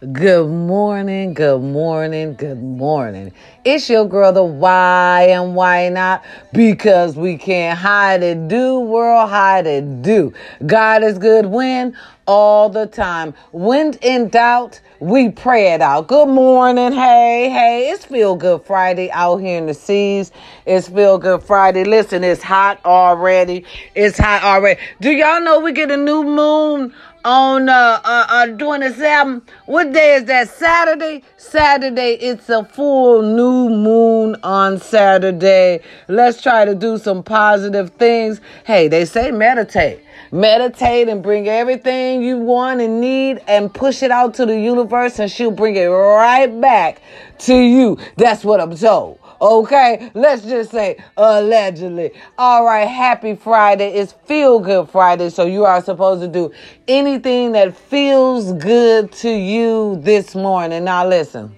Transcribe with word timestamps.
Good 0.00 0.48
morning, 0.48 1.34
good 1.34 1.60
morning, 1.60 2.34
good 2.34 2.62
morning. 2.62 3.32
It's 3.64 3.90
your 3.90 4.06
girl, 4.06 4.32
the 4.32 4.44
why 4.44 5.26
and 5.30 5.56
why 5.56 5.88
not? 5.88 6.24
Because 6.52 7.16
we 7.16 7.36
can't 7.36 7.76
hide 7.76 8.22
it, 8.22 8.46
do 8.46 8.78
world 8.78 9.28
hide 9.28 9.66
it, 9.66 10.02
do. 10.02 10.32
God 10.64 11.02
is 11.02 11.18
good 11.18 11.46
when 11.46 11.96
all 12.28 12.68
the 12.68 12.86
time. 12.86 13.34
When 13.50 13.94
in 13.94 14.28
doubt, 14.28 14.80
we 15.00 15.30
pray 15.30 15.72
it 15.72 15.80
out. 15.80 16.06
Good 16.06 16.28
morning, 16.28 16.92
hey, 16.92 17.48
hey. 17.50 17.90
It's 17.90 18.04
Feel 18.04 18.36
Good 18.36 18.62
Friday 18.62 19.10
out 19.10 19.38
here 19.38 19.58
in 19.58 19.66
the 19.66 19.74
seas. 19.74 20.30
It's 20.66 20.88
Feel 20.88 21.18
Good 21.18 21.42
Friday. 21.42 21.84
Listen, 21.84 22.22
it's 22.22 22.42
hot 22.42 22.80
already. 22.84 23.64
It's 23.94 24.18
hot 24.18 24.42
already. 24.42 24.80
Do 25.00 25.10
y'all 25.10 25.40
know 25.40 25.60
we 25.60 25.72
get 25.72 25.90
a 25.90 25.96
new 25.96 26.22
moon? 26.22 26.94
On 27.24 27.68
uh, 27.68 28.00
uh, 28.04 28.26
uh 28.28 28.46
27. 28.46 29.42
What 29.66 29.92
day 29.92 30.14
is 30.16 30.24
that? 30.24 30.48
Saturday? 30.48 31.22
Saturday. 31.36 32.14
It's 32.14 32.48
a 32.48 32.64
full 32.64 33.22
new 33.22 33.68
moon 33.68 34.36
on 34.42 34.78
Saturday. 34.78 35.80
Let's 36.08 36.42
try 36.42 36.64
to 36.64 36.74
do 36.74 36.98
some 36.98 37.22
positive 37.22 37.90
things. 37.90 38.40
Hey, 38.64 38.88
they 38.88 39.04
say 39.04 39.30
meditate. 39.30 40.04
Meditate 40.30 41.08
and 41.08 41.22
bring 41.22 41.48
everything 41.48 42.22
you 42.22 42.36
want 42.38 42.80
and 42.80 43.00
need 43.00 43.40
and 43.48 43.72
push 43.72 44.02
it 44.02 44.10
out 44.10 44.34
to 44.34 44.46
the 44.46 44.58
universe 44.58 45.18
and 45.18 45.30
she'll 45.30 45.50
bring 45.50 45.76
it 45.76 45.86
right 45.86 46.60
back 46.60 47.00
to 47.38 47.54
you. 47.56 47.98
That's 48.16 48.44
what 48.44 48.60
I'm 48.60 48.76
told. 48.76 49.18
Okay, 49.40 50.10
let's 50.14 50.42
just 50.42 50.72
say 50.72 50.96
allegedly. 51.16 52.10
All 52.36 52.64
right, 52.64 52.86
happy 52.86 53.36
Friday. 53.36 53.92
It's 53.92 54.12
Feel 54.12 54.58
Good 54.58 54.90
Friday, 54.90 55.30
so 55.30 55.46
you 55.46 55.64
are 55.64 55.80
supposed 55.80 56.22
to 56.22 56.28
do 56.28 56.52
anything 56.88 57.52
that 57.52 57.76
feels 57.76 58.52
good 58.54 59.12
to 59.12 59.30
you 59.30 59.96
this 60.02 60.34
morning. 60.34 60.84
Now, 60.84 61.06
listen. 61.06 61.54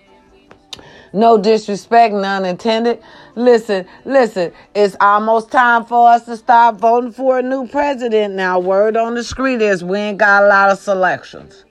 No 1.13 1.39
disrespect, 1.39 2.15
none 2.15 2.45
intended. 2.45 3.03
Listen, 3.35 3.87
listen, 4.05 4.53
it's 4.75 4.95
almost 5.01 5.51
time 5.51 5.85
for 5.85 6.09
us 6.09 6.25
to 6.27 6.37
start 6.37 6.77
voting 6.77 7.13
for 7.13 7.39
a 7.39 7.43
new 7.43 7.67
president. 7.67 8.35
Now, 8.35 8.61
word 8.61 8.97
on 8.97 9.15
the 9.15 9.25
street 9.25 9.63
is 9.63 9.83
we 9.83 9.99
ain't 9.99 10.19
got 10.19 10.45
a 10.45 10.47
lot 10.47 10.71
of 10.71 10.79
selections. 10.79 11.65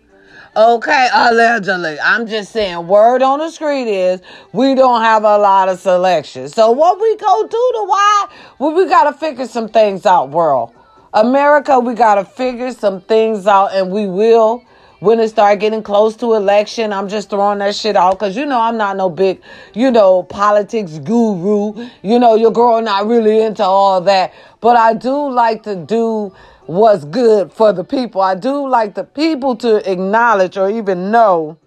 Okay, 0.55 1.09
allegedly. 1.13 1.99
I'm 1.99 2.25
just 2.25 2.51
saying, 2.51 2.87
word 2.87 3.21
on 3.21 3.37
the 3.37 3.51
street 3.51 3.87
is 3.87 4.19
we 4.51 4.73
don't 4.73 5.01
have 5.01 5.23
a 5.23 5.37
lot 5.37 5.69
of 5.69 5.79
selection. 5.79 6.49
So 6.49 6.71
what 6.71 6.99
we 6.99 7.15
go 7.17 7.43
do 7.43 7.71
to 7.75 7.83
why? 7.85 8.27
Well, 8.57 8.73
we 8.73 8.87
gotta 8.87 9.15
figure 9.15 9.45
some 9.45 9.69
things 9.69 10.07
out, 10.07 10.29
world. 10.29 10.73
America, 11.13 11.79
we 11.79 11.93
gotta 11.93 12.25
figure 12.25 12.71
some 12.71 12.99
things 13.01 13.45
out, 13.45 13.73
and 13.73 13.91
we 13.91 14.07
will 14.07 14.63
when 15.01 15.19
it 15.19 15.29
start 15.29 15.59
getting 15.59 15.83
close 15.83 16.15
to 16.17 16.33
election. 16.33 16.93
I'm 16.93 17.07
just 17.07 17.29
throwing 17.29 17.59
that 17.59 17.75
shit 17.75 17.95
out 17.95 18.17
because 18.17 18.35
you 18.35 18.45
know 18.47 18.59
I'm 18.59 18.75
not 18.75 18.97
no 18.97 19.07
big, 19.07 19.41
you 19.75 19.91
know, 19.91 20.23
politics 20.23 20.97
guru. 20.97 21.87
You 22.01 22.17
know, 22.17 22.33
your 22.33 22.51
girl 22.51 22.81
not 22.81 23.05
really 23.05 23.41
into 23.41 23.63
all 23.63 24.01
that, 24.01 24.33
but 24.61 24.75
I 24.75 24.95
do 24.95 25.29
like 25.29 25.61
to 25.63 25.75
do 25.75 26.33
what's 26.69 27.03
good 27.03 27.51
for 27.51 27.73
the 27.73 27.83
people. 27.83 28.21
I 28.21 28.35
do 28.35 28.67
like 28.67 28.93
the 28.93 29.03
people 29.03 29.55
to 29.57 29.91
acknowledge 29.91 30.55
or 30.55 30.69
even 30.69 31.09
know 31.09 31.57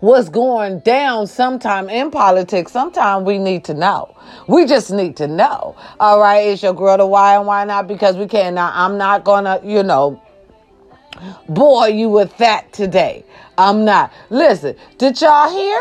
what's 0.00 0.28
going 0.28 0.80
down 0.80 1.26
sometime 1.26 1.88
in 1.88 2.10
politics. 2.10 2.72
Sometimes 2.72 3.24
we 3.24 3.38
need 3.38 3.64
to 3.64 3.74
know. 3.74 4.14
We 4.46 4.66
just 4.66 4.90
need 4.90 5.16
to 5.16 5.26
know. 5.26 5.76
All 5.98 6.20
right, 6.20 6.40
it's 6.40 6.62
your 6.62 6.74
girl 6.74 6.98
the 6.98 7.06
why 7.06 7.36
and 7.36 7.46
why 7.46 7.64
not? 7.64 7.88
Because 7.88 8.16
we 8.16 8.26
can't. 8.26 8.54
Now, 8.54 8.70
I'm 8.74 8.98
not 8.98 9.24
gonna, 9.24 9.60
you 9.64 9.82
know, 9.82 10.22
bore 11.48 11.88
you 11.88 12.10
with 12.10 12.36
that 12.36 12.74
today. 12.74 13.24
I'm 13.56 13.86
not. 13.86 14.12
Listen, 14.28 14.76
did 14.98 15.18
y'all 15.22 15.50
hear? 15.50 15.80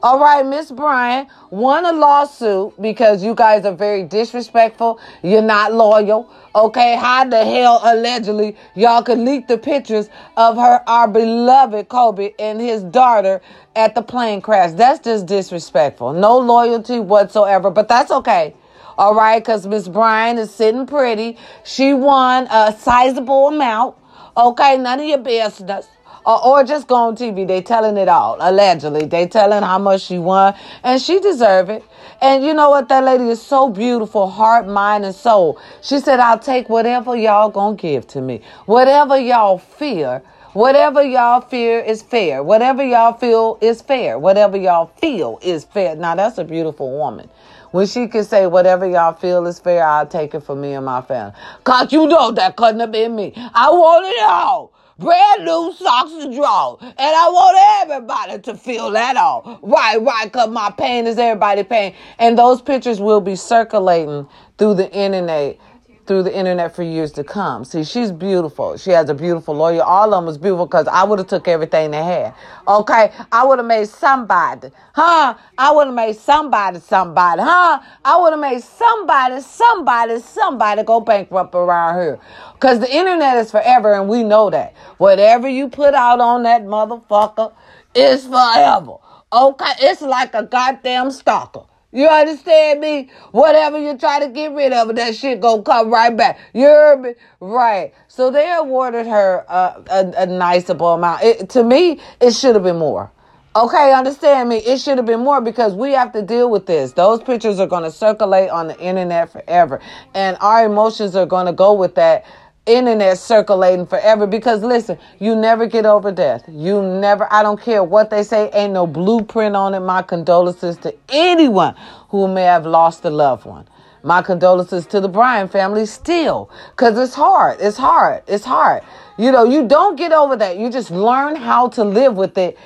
All 0.00 0.20
right, 0.20 0.46
Miss 0.46 0.70
Bryant 0.70 1.28
won 1.50 1.84
a 1.84 1.92
lawsuit 1.92 2.80
because 2.80 3.24
you 3.24 3.34
guys 3.34 3.64
are 3.64 3.74
very 3.74 4.04
disrespectful. 4.04 5.00
You're 5.24 5.42
not 5.42 5.72
loyal. 5.72 6.32
Okay, 6.54 6.94
how 6.94 7.24
the 7.24 7.44
hell 7.44 7.80
allegedly 7.82 8.56
y'all 8.76 9.02
could 9.02 9.18
leak 9.18 9.48
the 9.48 9.58
pictures 9.58 10.08
of 10.36 10.54
her, 10.54 10.88
our 10.88 11.08
beloved 11.08 11.88
Kobe 11.88 12.32
and 12.38 12.60
his 12.60 12.84
daughter 12.84 13.40
at 13.74 13.96
the 13.96 14.02
plane 14.02 14.40
crash? 14.40 14.70
That's 14.74 15.00
just 15.00 15.26
disrespectful. 15.26 16.12
No 16.12 16.38
loyalty 16.38 17.00
whatsoever, 17.00 17.68
but 17.68 17.88
that's 17.88 18.12
okay. 18.12 18.54
All 18.98 19.16
right, 19.16 19.42
because 19.42 19.66
Miss 19.66 19.88
Bryant 19.88 20.38
is 20.38 20.54
sitting 20.54 20.86
pretty. 20.86 21.36
She 21.64 21.92
won 21.92 22.46
a 22.52 22.72
sizable 22.78 23.48
amount. 23.48 23.96
Okay, 24.36 24.78
none 24.78 25.00
of 25.00 25.06
your 25.06 25.18
business 25.18 25.88
or, 26.28 26.44
or 26.44 26.64
just 26.64 26.86
go 26.86 26.94
on 26.94 27.16
TV. 27.16 27.48
They 27.48 27.62
telling 27.62 27.96
it 27.96 28.08
all, 28.08 28.36
allegedly. 28.38 29.06
They 29.06 29.26
telling 29.26 29.62
how 29.62 29.78
much 29.78 30.02
she 30.02 30.18
won, 30.18 30.54
and 30.84 31.00
she 31.00 31.18
deserve 31.20 31.70
it. 31.70 31.82
And 32.20 32.44
you 32.44 32.52
know 32.52 32.70
what? 32.70 32.88
That 32.88 33.04
lady 33.04 33.28
is 33.30 33.40
so 33.40 33.70
beautiful, 33.70 34.28
heart, 34.28 34.68
mind, 34.68 35.04
and 35.06 35.14
soul. 35.14 35.58
She 35.80 35.98
said, 35.98 36.20
I'll 36.20 36.38
take 36.38 36.68
whatever 36.68 37.16
y'all 37.16 37.48
gonna 37.48 37.76
give 37.76 38.06
to 38.08 38.20
me. 38.20 38.42
Whatever 38.66 39.18
y'all 39.18 39.58
fear, 39.58 40.22
whatever 40.52 41.02
y'all 41.02 41.40
fear 41.40 41.80
is 41.80 42.02
fair. 42.02 42.42
Whatever 42.42 42.84
y'all 42.84 43.14
feel 43.14 43.56
is 43.62 43.80
fair. 43.80 44.18
Whatever 44.18 44.58
y'all 44.58 44.92
feel 45.00 45.38
is 45.42 45.64
fair. 45.64 45.96
Now 45.96 46.14
that's 46.14 46.36
a 46.38 46.44
beautiful 46.44 46.98
woman. 46.98 47.30
When 47.70 47.86
she 47.86 48.08
can 48.08 48.24
say 48.24 48.46
whatever 48.46 48.86
y'all 48.86 49.12
feel 49.12 49.46
is 49.46 49.58
fair, 49.60 49.86
I'll 49.86 50.06
take 50.06 50.34
it 50.34 50.40
for 50.40 50.56
me 50.56 50.72
and 50.72 50.84
my 50.84 51.02
family. 51.02 51.34
Cause 51.64 51.92
you 51.92 52.06
know 52.06 52.32
that 52.32 52.56
couldn't 52.56 52.80
have 52.80 52.92
been 52.92 53.14
me. 53.14 53.32
I 53.36 53.70
want 53.70 54.06
it 54.06 54.22
all 54.22 54.72
brand 54.98 55.44
new 55.44 55.72
socks 55.78 56.12
to 56.12 56.34
draw. 56.34 56.76
And 56.80 56.94
I 56.98 57.28
want 57.28 57.56
everybody 57.82 58.40
to 58.42 58.54
feel 58.56 58.90
that 58.90 59.16
all. 59.16 59.58
Right, 59.62 59.98
because 60.24 60.50
my 60.50 60.70
pain 60.70 61.06
is 61.06 61.18
everybody 61.18 61.62
pain. 61.62 61.94
And 62.18 62.36
those 62.36 62.60
pictures 62.60 63.00
will 63.00 63.20
be 63.20 63.36
circulating 63.36 64.26
through 64.58 64.74
the 64.74 64.92
internet 64.92 65.58
through 66.08 66.24
the 66.24 66.36
internet 66.36 66.74
for 66.74 66.82
years 66.82 67.12
to 67.12 67.24
come. 67.24 67.64
See, 67.64 67.84
she's 67.84 68.10
beautiful. 68.10 68.78
She 68.78 68.90
has 68.90 69.10
a 69.10 69.14
beautiful 69.14 69.54
lawyer. 69.54 69.82
All 69.82 70.06
of 70.06 70.18
them 70.18 70.26
was 70.26 70.38
beautiful 70.38 70.66
because 70.66 70.88
I 70.88 71.04
would 71.04 71.20
have 71.20 71.28
took 71.28 71.46
everything 71.48 71.92
they 71.92 72.02
had. 72.02 72.34
Okay, 72.66 73.12
I 73.30 73.44
would 73.44 73.60
have 73.60 73.68
made 73.68 73.88
somebody, 73.88 74.70
huh? 74.94 75.36
I 75.58 75.72
would 75.72 75.86
have 75.88 75.94
made 75.94 76.16
somebody 76.16 76.80
somebody, 76.80 77.42
huh? 77.42 77.80
I 78.04 78.20
would 78.20 78.32
have 78.32 78.40
made 78.40 78.62
somebody, 78.64 79.40
somebody, 79.42 80.20
somebody 80.20 80.82
go 80.82 81.00
bankrupt 81.00 81.54
around 81.54 82.00
here. 82.00 82.18
Because 82.54 82.80
the 82.80 82.92
internet 82.92 83.36
is 83.36 83.52
forever 83.52 83.94
and 83.94 84.08
we 84.08 84.24
know 84.24 84.50
that. 84.50 84.74
Whatever 84.98 85.48
you 85.48 85.68
put 85.68 85.94
out 85.94 86.20
on 86.20 86.42
that 86.44 86.62
motherfucker 86.62 87.52
is 87.94 88.26
forever. 88.26 88.96
Okay, 89.32 89.72
it's 89.80 90.02
like 90.02 90.34
a 90.34 90.44
goddamn 90.44 91.12
stalker. 91.12 91.62
You 91.90 92.06
understand 92.06 92.80
me? 92.80 93.08
Whatever 93.32 93.78
you 93.78 93.96
try 93.96 94.20
to 94.20 94.28
get 94.28 94.52
rid 94.52 94.72
of, 94.74 94.94
that 94.94 95.14
shit 95.14 95.40
gonna 95.40 95.62
come 95.62 95.90
right 95.90 96.14
back. 96.14 96.38
You 96.52 96.64
heard 96.64 97.00
me? 97.00 97.14
Right. 97.40 97.94
So 98.08 98.30
they 98.30 98.52
awarded 98.52 99.06
her 99.06 99.44
a, 99.48 99.82
a, 99.90 100.12
a 100.18 100.84
amount. 100.84 101.22
It, 101.22 101.48
to 101.50 101.64
me, 101.64 102.00
it 102.20 102.32
should 102.32 102.54
have 102.54 102.64
been 102.64 102.78
more. 102.78 103.10
Okay, 103.56 103.92
understand 103.92 104.50
me? 104.50 104.58
It 104.58 104.78
should 104.78 104.98
have 104.98 105.06
been 105.06 105.20
more 105.20 105.40
because 105.40 105.74
we 105.74 105.92
have 105.92 106.12
to 106.12 106.22
deal 106.22 106.50
with 106.50 106.66
this. 106.66 106.92
Those 106.92 107.22
pictures 107.22 107.58
are 107.58 107.66
going 107.66 107.82
to 107.82 107.90
circulate 107.90 108.50
on 108.50 108.68
the 108.68 108.78
internet 108.78 109.32
forever. 109.32 109.80
And 110.14 110.36
our 110.40 110.66
emotions 110.66 111.16
are 111.16 111.26
going 111.26 111.46
to 111.46 111.52
go 111.52 111.72
with 111.72 111.94
that 111.96 112.24
internet 112.68 113.18
circulating 113.18 113.86
forever 113.86 114.26
because 114.26 114.62
listen, 114.62 114.98
you 115.18 115.34
never 115.34 115.66
get 115.66 115.86
over 115.86 116.12
death. 116.12 116.44
You 116.48 116.82
never, 116.82 117.32
I 117.32 117.42
don't 117.42 117.60
care 117.60 117.82
what 117.82 118.10
they 118.10 118.22
say, 118.22 118.50
ain't 118.52 118.72
no 118.72 118.86
blueprint 118.86 119.56
on 119.56 119.74
it. 119.74 119.80
My 119.80 120.02
condolences 120.02 120.76
to 120.78 120.94
anyone 121.08 121.74
who 122.10 122.28
may 122.28 122.44
have 122.44 122.66
lost 122.66 123.04
a 123.04 123.10
loved 123.10 123.46
one. 123.46 123.68
My 124.02 124.22
condolences 124.22 124.86
to 124.86 125.00
the 125.00 125.08
Bryan 125.08 125.48
family 125.48 125.86
still 125.86 126.50
because 126.70 126.98
it's 126.98 127.14
hard. 127.14 127.58
It's 127.60 127.76
hard. 127.76 128.22
It's 128.28 128.44
hard. 128.44 128.82
You 129.18 129.32
know, 129.32 129.44
you 129.44 129.66
don't 129.66 129.96
get 129.96 130.12
over 130.12 130.36
that. 130.36 130.58
You 130.58 130.70
just 130.70 130.90
learn 130.90 131.36
how 131.36 131.68
to 131.70 131.84
live 131.84 132.16
with 132.16 132.38
it 132.38 132.56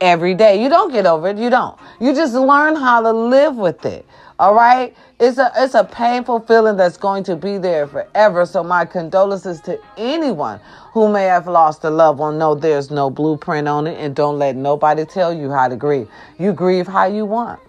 every 0.00 0.34
day. 0.34 0.62
You 0.62 0.68
don't 0.68 0.92
get 0.92 1.06
over 1.06 1.28
it. 1.28 1.38
You 1.38 1.48
don't. 1.48 1.78
You 2.00 2.14
just 2.14 2.34
learn 2.34 2.76
how 2.76 3.00
to 3.00 3.12
live 3.12 3.56
with 3.56 3.84
it. 3.86 4.04
All 4.42 4.54
right? 4.54 4.92
It's 5.20 5.38
a 5.38 5.52
it's 5.56 5.74
a 5.74 5.84
painful 5.84 6.40
feeling 6.40 6.76
that's 6.76 6.96
going 6.96 7.22
to 7.24 7.36
be 7.36 7.58
there 7.58 7.86
forever. 7.86 8.44
So 8.44 8.64
my 8.64 8.84
condolences 8.84 9.60
to 9.60 9.78
anyone 9.96 10.58
who 10.92 11.12
may 11.12 11.26
have 11.26 11.46
lost 11.46 11.84
a 11.84 11.90
loved 11.90 12.18
one. 12.18 12.38
No, 12.38 12.56
there's 12.56 12.90
no 12.90 13.08
blueprint 13.08 13.68
on 13.68 13.86
it, 13.86 13.96
and 14.00 14.16
don't 14.16 14.40
let 14.40 14.56
nobody 14.56 15.04
tell 15.04 15.32
you 15.32 15.52
how 15.52 15.68
to 15.68 15.76
grieve. 15.76 16.08
You 16.40 16.52
grieve 16.52 16.88
how 16.88 17.04
you 17.04 17.24
want. 17.24 17.60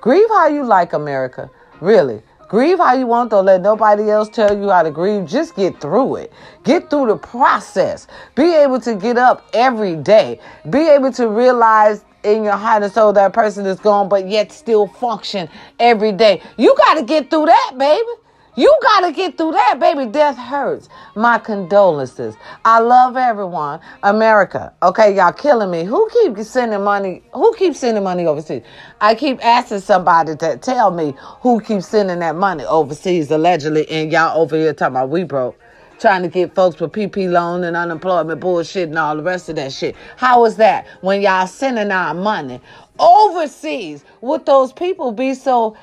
Grieve 0.00 0.28
how 0.30 0.48
you 0.48 0.64
like 0.64 0.94
America. 0.94 1.48
Really. 1.80 2.20
Grieve 2.48 2.78
how 2.78 2.94
you 2.94 3.06
want. 3.06 3.30
Don't 3.30 3.44
let 3.44 3.60
nobody 3.60 4.10
else 4.10 4.28
tell 4.28 4.58
you 4.58 4.70
how 4.70 4.82
to 4.82 4.90
grieve. 4.90 5.26
Just 5.26 5.54
get 5.54 5.80
through 5.80 6.16
it. 6.16 6.32
Get 6.64 6.90
through 6.90 7.06
the 7.06 7.18
process. 7.18 8.08
Be 8.34 8.52
able 8.52 8.80
to 8.80 8.96
get 8.96 9.16
up 9.16 9.48
every 9.52 9.94
day. 9.94 10.40
Be 10.70 10.88
able 10.88 11.12
to 11.12 11.28
realize 11.28 12.04
in 12.26 12.44
your 12.44 12.56
heart 12.56 12.82
and 12.82 12.92
soul 12.92 13.12
that 13.14 13.32
person 13.32 13.64
is 13.66 13.78
gone, 13.80 14.08
but 14.08 14.28
yet 14.28 14.52
still 14.52 14.86
function 14.88 15.48
every 15.78 16.12
day. 16.12 16.42
You 16.58 16.74
got 16.76 16.94
to 16.94 17.04
get 17.04 17.30
through 17.30 17.46
that, 17.46 17.74
baby. 17.78 18.08
You 18.56 18.74
got 18.82 19.00
to 19.00 19.12
get 19.12 19.36
through 19.36 19.52
that, 19.52 19.78
baby. 19.78 20.06
Death 20.06 20.36
hurts. 20.38 20.88
My 21.14 21.38
condolences. 21.38 22.36
I 22.64 22.80
love 22.80 23.16
everyone. 23.16 23.80
America. 24.02 24.72
Okay, 24.82 25.14
y'all 25.14 25.32
killing 25.32 25.70
me. 25.70 25.84
Who 25.84 26.08
keeps 26.10 26.48
sending 26.48 26.82
money? 26.82 27.22
Who 27.34 27.54
keeps 27.54 27.80
sending 27.80 28.02
money 28.02 28.24
overseas? 28.24 28.62
I 29.00 29.14
keep 29.14 29.44
asking 29.44 29.80
somebody 29.80 30.36
to 30.36 30.56
tell 30.56 30.90
me 30.90 31.14
who 31.42 31.60
keeps 31.60 31.86
sending 31.88 32.18
that 32.20 32.34
money 32.36 32.64
overseas, 32.64 33.30
allegedly, 33.30 33.88
and 33.90 34.10
y'all 34.10 34.40
over 34.40 34.56
here 34.56 34.72
talking 34.72 34.96
about 34.96 35.10
we 35.10 35.24
broke. 35.24 35.58
Trying 35.98 36.22
to 36.22 36.28
get 36.28 36.54
folks 36.54 36.76
for 36.76 36.88
PP 36.88 37.30
loan 37.30 37.64
and 37.64 37.76
unemployment 37.76 38.40
bullshit 38.40 38.90
and 38.90 38.98
all 38.98 39.16
the 39.16 39.22
rest 39.22 39.48
of 39.48 39.56
that 39.56 39.72
shit. 39.72 39.96
How 40.16 40.44
is 40.44 40.56
that 40.56 40.86
when 41.00 41.22
y'all 41.22 41.46
sending 41.46 41.90
our 41.90 42.12
money 42.12 42.60
overseas? 42.98 44.04
Would 44.20 44.44
those 44.44 44.72
people 44.72 45.12
be 45.12 45.32
so 45.34 45.76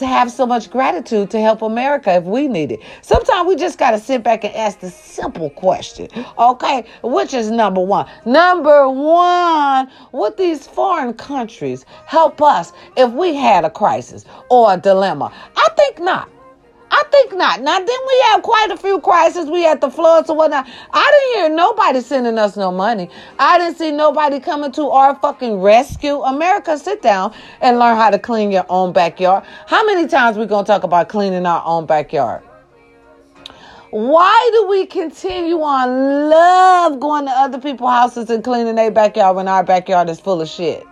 have 0.00 0.30
so 0.30 0.46
much 0.46 0.70
gratitude 0.70 1.30
to 1.30 1.40
help 1.40 1.62
America 1.62 2.14
if 2.14 2.24
we 2.24 2.48
need 2.48 2.72
it. 2.72 2.80
Sometimes 3.02 3.46
we 3.46 3.56
just 3.56 3.78
got 3.78 3.90
to 3.90 3.98
sit 3.98 4.22
back 4.22 4.44
and 4.44 4.54
ask 4.54 4.80
the 4.80 4.90
simple 4.90 5.50
question, 5.50 6.08
okay? 6.38 6.84
Which 7.02 7.34
is 7.34 7.50
number 7.50 7.80
one? 7.80 8.06
Number 8.24 8.88
one, 8.88 9.90
would 10.12 10.36
these 10.36 10.66
foreign 10.66 11.12
countries 11.12 11.84
help 12.06 12.40
us 12.40 12.72
if 12.96 13.12
we 13.12 13.34
had 13.34 13.64
a 13.64 13.70
crisis 13.70 14.24
or 14.50 14.72
a 14.72 14.76
dilemma? 14.76 15.32
I 15.56 15.68
think 15.76 16.00
not. 16.00 16.30
I 16.90 17.02
think 17.10 17.34
not. 17.34 17.60
Now, 17.62 17.78
then 17.78 17.88
we 17.88 18.20
have 18.28 18.42
quite 18.42 18.70
a 18.70 18.76
few 18.76 19.00
crises. 19.00 19.50
We 19.50 19.62
had 19.62 19.80
the 19.80 19.90
floods 19.90 20.28
and 20.28 20.38
whatnot. 20.38 20.68
I 20.92 21.32
didn't 21.34 21.42
hear 21.42 21.56
nobody 21.56 22.00
sending 22.00 22.38
us 22.38 22.56
no 22.56 22.70
money. 22.70 23.10
I 23.38 23.58
didn't 23.58 23.76
see 23.76 23.90
nobody 23.90 24.38
coming 24.38 24.72
to 24.72 24.88
our 24.90 25.16
fucking 25.16 25.60
rescue. 25.60 26.20
America, 26.22 26.78
sit 26.78 27.02
down 27.02 27.34
and 27.60 27.78
learn 27.78 27.96
how 27.96 28.10
to 28.10 28.18
clean 28.18 28.52
your 28.52 28.66
own 28.68 28.92
backyard. 28.92 29.44
How 29.66 29.84
many 29.84 30.06
times 30.06 30.38
we 30.38 30.46
gonna 30.46 30.66
talk 30.66 30.84
about 30.84 31.08
cleaning 31.08 31.44
our 31.44 31.62
own 31.64 31.86
backyard? 31.86 32.42
Why 33.90 34.50
do 34.52 34.66
we 34.68 34.86
continue 34.86 35.60
on 35.62 36.28
love 36.28 37.00
going 37.00 37.24
to 37.26 37.30
other 37.30 37.60
people's 37.60 37.90
houses 37.90 38.30
and 38.30 38.44
cleaning 38.44 38.74
their 38.74 38.90
backyard 38.90 39.36
when 39.36 39.48
our 39.48 39.64
backyard 39.64 40.10
is 40.10 40.20
full 40.20 40.42
of 40.42 40.48
shit? 40.48 40.86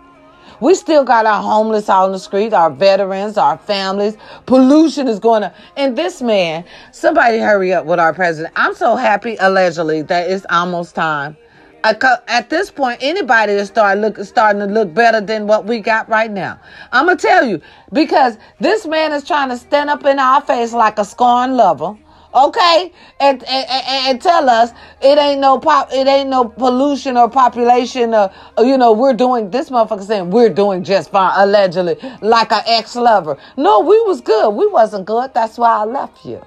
We 0.61 0.75
still 0.75 1.05
got 1.05 1.27
our 1.27 1.43
homeless 1.43 1.89
out 1.89 2.07
on 2.07 2.13
the 2.13 2.19
street, 2.19 2.53
our 2.53 2.71
veterans, 2.71 3.37
our 3.37 3.59
families. 3.59 4.17
Pollution 4.47 5.09
is 5.09 5.19
going 5.19 5.43
to. 5.43 5.53
And 5.77 5.97
this 5.97 6.23
man, 6.23 6.65
somebody 6.93 7.39
hurry 7.39 7.73
up 7.73 7.87
with 7.87 7.99
our 7.99 8.15
president. 8.15 8.55
I'm 8.57 8.75
so 8.75 8.97
happy, 8.97 9.37
allegedly, 9.41 10.03
that 10.03 10.31
it's 10.31 10.47
almost 10.51 10.95
time. 10.95 11.37
At 11.83 12.49
this 12.49 12.71
point, 12.71 12.99
anybody 13.03 13.53
is 13.53 13.69
start 13.69 13.99
look, 13.99 14.17
starting 14.21 14.61
to 14.61 14.67
look 14.67 14.95
better 14.95 15.21
than 15.21 15.47
what 15.47 15.67
we 15.67 15.81
got 15.81 16.09
right 16.09 16.31
now. 16.31 16.59
I'm 16.93 17.05
gonna 17.05 17.19
tell 17.19 17.47
you 17.47 17.61
because 17.93 18.39
this 18.59 18.87
man 18.87 19.13
is 19.13 19.23
trying 19.23 19.51
to 19.51 19.59
stand 19.59 19.91
up 19.91 20.03
in 20.07 20.19
our 20.19 20.41
face 20.41 20.73
like 20.73 20.99
a 20.99 21.05
scorned 21.05 21.59
lover 21.59 21.95
okay? 22.35 22.93
And, 23.21 23.43
and, 23.45 23.67
and, 23.71 24.21
tell 24.21 24.49
us 24.49 24.71
it 25.03 25.19
ain't 25.19 25.41
no 25.41 25.59
pop 25.59 25.89
it 25.93 26.07
ain't 26.07 26.29
no 26.29 26.47
pollution 26.47 27.17
or 27.17 27.29
population 27.29 28.15
or, 28.15 28.33
or, 28.57 28.65
you 28.65 28.79
know 28.79 28.93
we're 28.93 29.13
doing 29.13 29.51
this 29.51 29.71
motherfucker 29.71 30.05
saying 30.05 30.31
we're 30.31 30.49
doing 30.49 30.83
just 30.83 31.11
fine 31.11 31.33
allegedly 31.37 31.97
like 32.21 32.53
an 32.53 32.63
ex-lover. 32.67 33.37
No 33.57 33.81
we 33.81 34.01
was 34.03 34.21
good. 34.21 34.51
We 34.51 34.67
wasn't 34.67 35.07
good. 35.07 35.33
That's 35.35 35.59
why 35.59 35.71
i 35.71 35.85
left 35.85 36.25
you. 36.25 36.45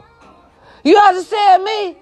You 0.83 0.97
understand 0.97 1.63
me? 1.63 1.97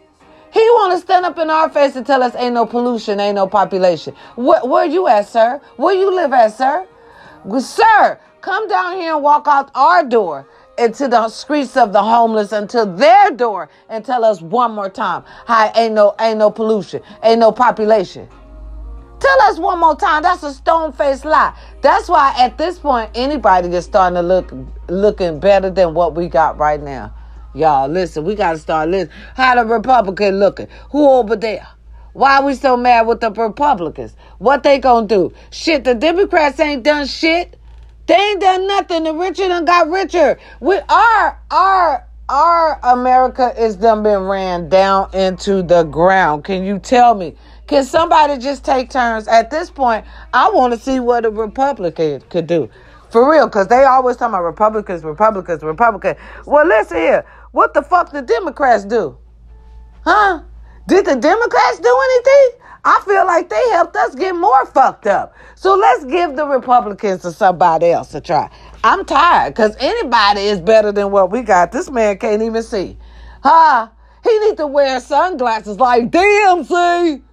He 0.52 0.60
want 0.60 0.94
to 0.94 1.00
stand 1.00 1.26
up 1.26 1.38
in 1.38 1.50
our 1.50 1.70
face 1.70 1.96
and 1.98 2.06
tell 2.06 2.24
us 2.24 2.34
ain't 2.36 2.54
no 2.54 2.66
pollution 2.66 3.20
ain't 3.20 3.36
no 3.36 3.48
population. 3.48 4.16
Where, 4.36 4.64
where 4.66 4.86
you 4.86 5.08
at 5.08 5.28
sir? 5.28 5.62
Where 5.78 5.94
you 5.94 6.16
live 6.16 6.32
at 6.34 6.54
sir? 6.56 6.88
Sir 7.60 8.20
come 8.42 8.68
down 8.68 8.96
here 8.96 9.16
and 9.16 9.24
walk 9.24 9.48
out 9.48 9.72
our 9.74 10.04
door 10.04 10.48
into 10.78 11.08
the 11.08 11.30
streets 11.30 11.78
of 11.78 11.94
the 11.94 12.02
homeless 12.02 12.52
until 12.52 12.86
their 12.86 13.32
door 13.32 13.70
and 13.90 14.04
tell 14.04 14.26
us 14.26 14.42
one 14.42 14.74
more 14.74 14.90
time 14.90 15.24
how 15.46 15.72
ain't 15.76 15.94
no 15.94 16.16
ain't 16.20 16.40
no 16.40 16.52
pollution, 16.52 17.02
ain't 17.24 17.40
no 17.40 17.52
population. 17.52 18.28
Tell 19.20 19.42
us 19.44 19.58
one 19.58 19.80
more 19.80 19.96
time. 19.96 20.24
That's 20.24 20.44
a 20.44 20.54
stone 20.54 20.92
faced 20.92 21.26
lie. 21.26 21.58
That's 21.82 22.10
why 22.10 22.36
at 22.38 22.58
this 22.58 22.78
point 22.78 23.10
anybody 23.16 23.70
is 23.70 23.86
starting 23.86 24.16
to 24.16 24.22
look 24.22 24.52
looking 24.90 25.40
better 25.40 25.70
than 25.70 25.94
what 25.94 26.16
we 26.16 26.28
got 26.28 26.58
right 26.58 26.82
now. 26.82 27.14
Y'all, 27.54 27.88
listen, 27.88 28.26
we 28.26 28.36
gotta 28.36 28.58
start 28.58 28.90
listening. 28.90 29.16
How 29.36 29.56
the 29.56 29.66
Republican 29.66 30.40
looking? 30.40 30.68
Who 30.92 31.08
over 31.10 31.38
there? 31.38 31.66
Why 32.12 32.38
are 32.38 32.46
we 32.46 32.56
so 32.56 32.78
mad 32.78 33.08
with 33.08 33.22
the 33.22 33.32
Republicans? 33.32 34.16
What 34.38 34.64
they 34.64 34.80
gonna 34.80 35.08
do? 35.08 35.34
Shit, 35.52 35.86
the 35.86 35.96
Democrats 35.96 36.60
ain't 36.60 36.84
done 36.84 37.08
shit. 37.08 37.58
They 38.08 38.16
ain't 38.16 38.42
done 38.42 38.68
nothing. 38.68 39.04
The 39.04 39.14
richer 39.14 39.48
done 39.48 39.66
got 39.66 39.90
richer. 39.90 40.40
We 40.60 40.80
our 40.90 41.40
our 41.50 42.08
our 42.30 42.80
America 42.84 43.54
is 43.58 43.76
done 43.76 44.04
been 44.04 44.22
ran 44.24 44.70
down 44.70 45.14
into 45.14 45.64
the 45.64 45.84
ground. 45.84 46.44
Can 46.44 46.64
you 46.64 46.80
tell 46.80 47.16
me? 47.16 47.36
Can 47.68 47.84
somebody 47.84 48.38
just 48.38 48.64
take 48.64 48.90
turns? 48.92 49.28
At 49.28 49.50
this 49.50 49.72
point, 49.72 50.06
I 50.34 50.50
want 50.52 50.74
to 50.74 50.80
see 50.80 51.00
what 51.00 51.26
a 51.26 51.32
Republican 51.32 52.22
could 52.30 52.46
do. 52.48 52.70
For 53.10 53.30
real, 53.32 53.48
because 53.48 53.68
they 53.68 53.84
always 53.86 54.18
talk 54.18 54.30
about 54.30 54.44
Republicans, 54.44 55.04
Republicans, 55.04 55.64
Republicans. 55.64 56.20
Well, 56.46 56.68
listen 56.68 56.98
here. 56.98 57.26
What 57.52 57.74
the 57.74 57.82
fuck 57.82 58.12
the 58.12 58.22
Democrats 58.22 58.86
do? 58.86 59.18
Huh? 60.04 60.42
Did 60.88 61.06
the 61.06 61.16
Democrats 61.16 61.80
do 61.80 62.00
anything? 62.04 62.60
I 62.88 63.02
feel 63.04 63.26
like 63.26 63.50
they 63.50 63.70
helped 63.72 63.96
us 63.96 64.14
get 64.14 64.36
more 64.36 64.64
fucked 64.68 65.08
up. 65.08 65.36
So 65.56 65.74
let's 65.74 66.06
give 66.06 66.36
the 66.36 66.46
Republicans 66.46 67.24
to 67.24 67.32
somebody 67.32 67.88
else 67.88 68.14
a 68.14 68.22
try. 68.22 68.50
I'm 68.84 69.04
tired 69.06 69.56
because 69.56 69.76
anybody 69.80 70.42
is 70.42 70.62
better 70.62 70.92
than 70.92 71.10
what 71.10 71.32
we 71.32 71.42
got. 71.42 71.72
This 71.72 71.90
man 71.90 72.20
can't 72.20 72.44
even 72.44 72.62
see. 72.62 72.98
Huh? 73.42 73.90
He 74.24 74.40
need 74.40 74.58
to 74.58 74.68
wear 74.68 75.00
sunglasses 75.00 75.80
like 75.80 76.12
DMC. 76.12 77.24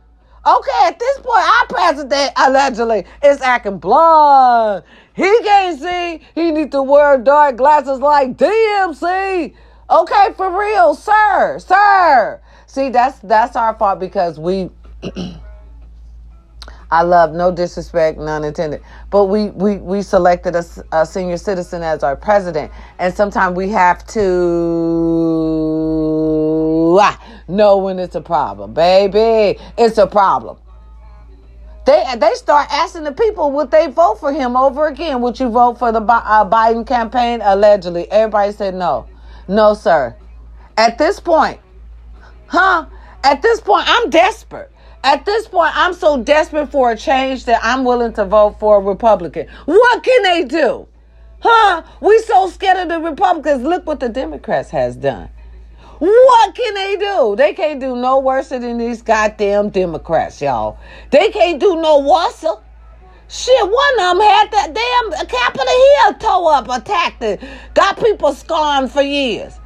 Okay, 0.45 0.87
at 0.87 0.99
this 0.99 1.19
point, 1.19 1.39
our 1.39 1.67
president 1.69 2.33
allegedly 2.37 3.05
is 3.23 3.41
acting 3.43 3.79
blind. 3.79 4.83
He 5.15 5.39
can't 5.43 5.79
see. 5.79 6.27
He 6.35 6.51
need 6.51 6.73
to 6.73 6.83
wear 6.83 7.19
dark 7.19 7.57
glasses 7.57 7.99
like 7.99 8.39
DMC. 8.39 9.55
Okay, 9.91 10.29
for 10.35 10.59
real, 10.59 10.95
sir, 10.95 11.59
sir. 11.59 12.41
See, 12.67 12.89
that's 12.89 13.19
that's 13.21 13.55
our 13.55 13.75
fault 13.75 14.01
because 14.01 14.41
we 14.41 14.71
I 16.93 17.03
love 17.03 17.33
no 17.33 17.51
disrespect, 17.51 18.19
none 18.19 18.45
intended. 18.45 18.83
But 19.09 19.25
we 19.25 19.49
we 19.49 19.79
we 19.79 20.03
selected 20.03 20.55
a, 20.55 20.63
a 20.93 21.07
senior 21.07 21.39
citizen 21.39 21.83
as 21.83 22.03
our 22.03 22.17
president, 22.17 22.71
and 22.99 23.15
sometimes 23.15 23.57
we 23.57 23.71
have 23.71 24.07
to 24.09 24.21
ah, 27.01 27.43
know 27.49 27.79
when 27.79 27.99
it's 27.99 28.15
a 28.15 28.21
problem, 28.21 28.75
baby. 28.75 29.59
It's 29.79 29.97
a 29.97 30.07
problem. 30.07 30.59
They 31.87 32.05
they 32.19 32.35
start 32.35 32.69
asking 32.71 33.05
the 33.05 33.13
people 33.13 33.53
would 33.53 33.71
they 33.71 33.87
vote 33.87 34.21
for 34.21 34.31
him 34.31 34.55
over 34.55 34.87
again? 34.89 35.23
Would 35.23 35.41
you 35.41 35.49
vote 35.49 35.79
for 35.79 35.93
the 35.93 36.03
uh, 36.03 36.45
Biden 36.49 36.87
campaign? 36.87 37.41
Allegedly, 37.43 38.11
everybody 38.11 38.53
said 38.53 38.75
no, 38.75 39.07
no, 39.49 39.73
sir. 39.73 40.15
At 40.77 40.99
this 40.99 41.19
point, 41.21 41.59
huh? 42.49 42.85
At 43.25 43.41
this 43.41 43.63
point, 43.63 43.85
I'm 43.89 44.11
desperate. 44.11 44.72
At 45.05 45.25
this 45.25 45.49
point, 45.49 45.73
I'm 45.75 45.95
so 45.95 46.23
desperate 46.23 46.71
for 46.71 46.93
a 46.93 46.97
change 46.97 47.45
that 47.47 47.61
I'm 47.63 47.85
willing 47.85 48.13
to 48.15 48.25
vote 48.25 48.61
for 48.61 48.77
a 48.77 48.81
Republican. 48.81 49.49
What 49.65 50.03
can 50.05 50.23
they 50.23 50.45
do? 50.45 50.87
Huh? 51.41 51.83
We 52.01 52.19
so 52.21 52.49
scared 52.49 52.79
of 52.79 52.89
the 52.89 53.01
Republicans. 53.01 53.65
Look 53.65 53.85
what 53.85 53.99
the 53.99 54.09
Democrats 54.09 54.71
has 54.71 54.95
done. 54.95 55.29
What 55.99 56.55
can 56.55 56.75
they 56.75 56.97
do? 56.97 57.35
They 57.37 57.53
can't 57.53 57.81
do 57.81 57.97
no 57.97 58.21
worse 58.21 58.51
than 58.51 58.79
these 58.79 59.03
goddamn 59.03 59.71
Democrats, 59.71 60.41
y'all. 60.41 60.79
They 61.11 61.31
can't 61.31 61.61
do 61.61 61.81
no 61.81 62.01
worse. 62.01 62.45
Shit, 63.29 63.65
one 63.65 64.01
of 64.01 64.19
them 64.19 64.21
had 64.21 64.51
that 64.51 64.75
damn 64.75 65.27
Capitol 65.27 65.67
Hill 65.67 66.15
tore 66.15 66.53
up, 66.55 66.69
attacked 66.69 67.23
it, 67.23 67.43
got 67.75 67.99
people 67.99 68.35
scarred 68.35 68.91
for 68.91 69.03
years. 69.03 69.59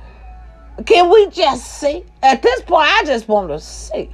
Can 0.85 1.11
we 1.11 1.29
just 1.31 1.81
see? 1.81 2.05
At 2.23 2.43
this 2.43 2.63
point, 2.63 2.89
I 2.89 3.03
just 3.05 3.29
want 3.29 3.49
to 3.49 3.59
see. 3.59 4.11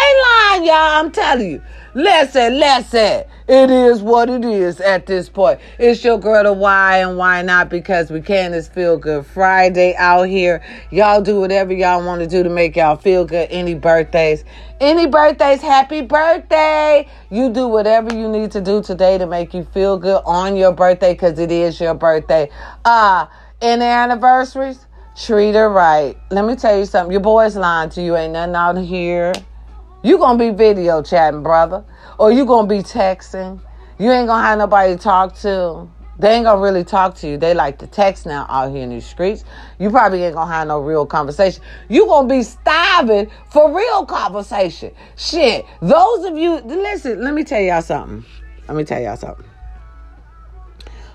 I 0.00 0.54
ain't 0.56 0.62
lying, 0.62 0.68
y'all. 0.68 1.04
I'm 1.04 1.10
telling 1.10 1.50
you. 1.50 1.62
Listen, 1.92 2.58
listen. 2.58 3.24
It 3.48 3.70
is 3.70 4.00
what 4.00 4.30
it 4.30 4.44
is 4.44 4.80
at 4.80 5.06
this 5.06 5.28
point. 5.28 5.60
It's 5.78 6.02
your 6.02 6.18
girl 6.18 6.44
to 6.44 6.52
why 6.52 6.98
and 6.98 7.18
why 7.18 7.42
not 7.42 7.68
because 7.68 8.10
we 8.10 8.22
can. 8.22 8.54
It's 8.54 8.68
Feel 8.68 8.96
Good 8.96 9.26
Friday 9.26 9.94
out 9.96 10.28
here. 10.28 10.62
Y'all 10.90 11.20
do 11.20 11.40
whatever 11.40 11.74
y'all 11.74 12.06
want 12.06 12.22
to 12.22 12.26
do 12.26 12.42
to 12.42 12.48
make 12.48 12.76
y'all 12.76 12.96
feel 12.96 13.26
good. 13.26 13.48
Any 13.50 13.74
birthdays, 13.74 14.44
any 14.80 15.06
birthdays, 15.06 15.60
happy 15.60 16.00
birthday. 16.00 17.06
You 17.28 17.52
do 17.52 17.68
whatever 17.68 18.14
you 18.14 18.28
need 18.28 18.52
to 18.52 18.60
do 18.60 18.82
today 18.82 19.18
to 19.18 19.26
make 19.26 19.52
you 19.52 19.64
feel 19.64 19.98
good 19.98 20.22
on 20.24 20.56
your 20.56 20.72
birthday 20.72 21.12
because 21.12 21.38
it 21.38 21.52
is 21.52 21.78
your 21.78 21.94
birthday. 21.94 22.48
Uh, 22.84 23.26
any 23.60 23.84
anniversaries, 23.84 24.86
treat 25.14 25.56
her 25.56 25.68
right. 25.68 26.16
Let 26.30 26.46
me 26.46 26.56
tell 26.56 26.78
you 26.78 26.86
something. 26.86 27.12
Your 27.12 27.20
boy's 27.20 27.56
lying 27.56 27.90
to 27.90 28.02
you. 28.02 28.16
Ain't 28.16 28.32
nothing 28.32 28.54
out 28.54 28.78
here 28.78 29.32
you 30.02 30.18
gonna 30.18 30.38
be 30.38 30.50
video 30.50 31.02
chatting, 31.02 31.42
brother. 31.42 31.84
Or 32.18 32.32
you 32.32 32.46
gonna 32.46 32.66
be 32.66 32.78
texting. 32.78 33.60
You 33.98 34.10
ain't 34.10 34.28
gonna 34.28 34.42
have 34.42 34.58
nobody 34.58 34.94
to 34.94 34.98
talk 34.98 35.36
to. 35.40 35.88
They 36.18 36.34
ain't 36.34 36.44
gonna 36.44 36.60
really 36.60 36.84
talk 36.84 37.14
to 37.16 37.28
you. 37.28 37.38
They 37.38 37.54
like 37.54 37.78
to 37.78 37.86
text 37.86 38.26
now 38.26 38.46
out 38.48 38.72
here 38.72 38.82
in 38.82 38.90
these 38.90 39.06
streets. 39.06 39.44
You 39.78 39.90
probably 39.90 40.22
ain't 40.22 40.34
gonna 40.34 40.52
have 40.52 40.68
no 40.68 40.80
real 40.80 41.06
conversation. 41.06 41.62
You 41.88 42.06
gonna 42.06 42.28
be 42.28 42.42
starving 42.42 43.30
for 43.50 43.74
real 43.74 44.04
conversation. 44.04 44.92
Shit. 45.16 45.64
Those 45.80 46.26
of 46.26 46.36
you, 46.36 46.56
listen, 46.60 47.22
let 47.22 47.32
me 47.32 47.42
tell 47.42 47.60
y'all 47.60 47.80
something. 47.80 48.24
Let 48.68 48.76
me 48.76 48.84
tell 48.84 49.00
y'all 49.00 49.16
something. 49.16 49.46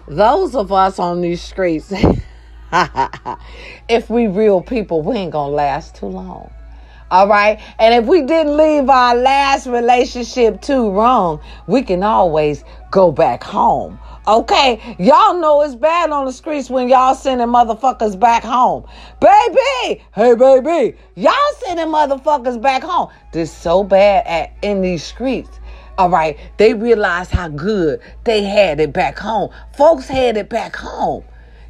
Those 0.08 0.56
of 0.56 0.72
us 0.72 1.00
on 1.00 1.22
these 1.22 1.42
streets, 1.42 1.92
if 3.88 4.10
we 4.10 4.27
real 4.27 4.62
people, 4.62 5.01
we 5.04 5.18
ain't 5.18 5.32
gonna 5.32 5.54
last 5.54 5.96
too 5.96 6.08
long. 6.08 6.51
All 7.15 7.29
right. 7.29 7.62
And 7.79 7.93
if 7.93 8.10
we 8.10 8.24
didn't 8.24 8.57
leave 8.57 8.89
our 8.89 9.15
last 9.15 9.67
relationship 9.67 10.62
too 10.62 10.91
wrong, 10.91 11.39
we 11.65 11.81
can 11.81 12.03
always 12.03 12.65
go 12.91 13.10
back 13.10 13.41
home. 13.41 13.98
Okay, 14.27 14.98
y'all 15.00 15.39
know 15.39 15.62
it's 15.62 15.75
bad 15.75 16.10
on 16.10 16.25
the 16.25 16.34
streets 16.34 16.69
when 16.69 16.89
y'all 16.89 17.15
sending 17.15 17.48
motherfuckers 17.48 18.19
back 18.19 18.43
home. 18.43 18.86
Baby, 19.22 20.03
hey 20.13 20.36
baby, 20.36 20.98
y'all 21.15 21.34
sending 21.65 21.88
motherfuckers 21.88 22.62
back 22.62 22.84
home. 22.84 23.10
This 23.31 23.50
so 23.50 23.86
bad 23.86 24.27
at 24.27 24.51
in 24.62 24.81
these 24.81 25.01
streets. 25.01 25.62
All 25.98 26.10
right, 26.10 26.38
they 26.57 26.74
realize 26.74 27.31
how 27.31 27.48
good 27.48 28.01
they 28.25 28.43
had 28.43 28.81
it 28.81 28.91
back 28.91 29.17
home. 29.17 29.51
Folks 29.77 30.10
had 30.10 30.36
it 30.36 30.50
back 30.50 30.75
home. 30.75 31.24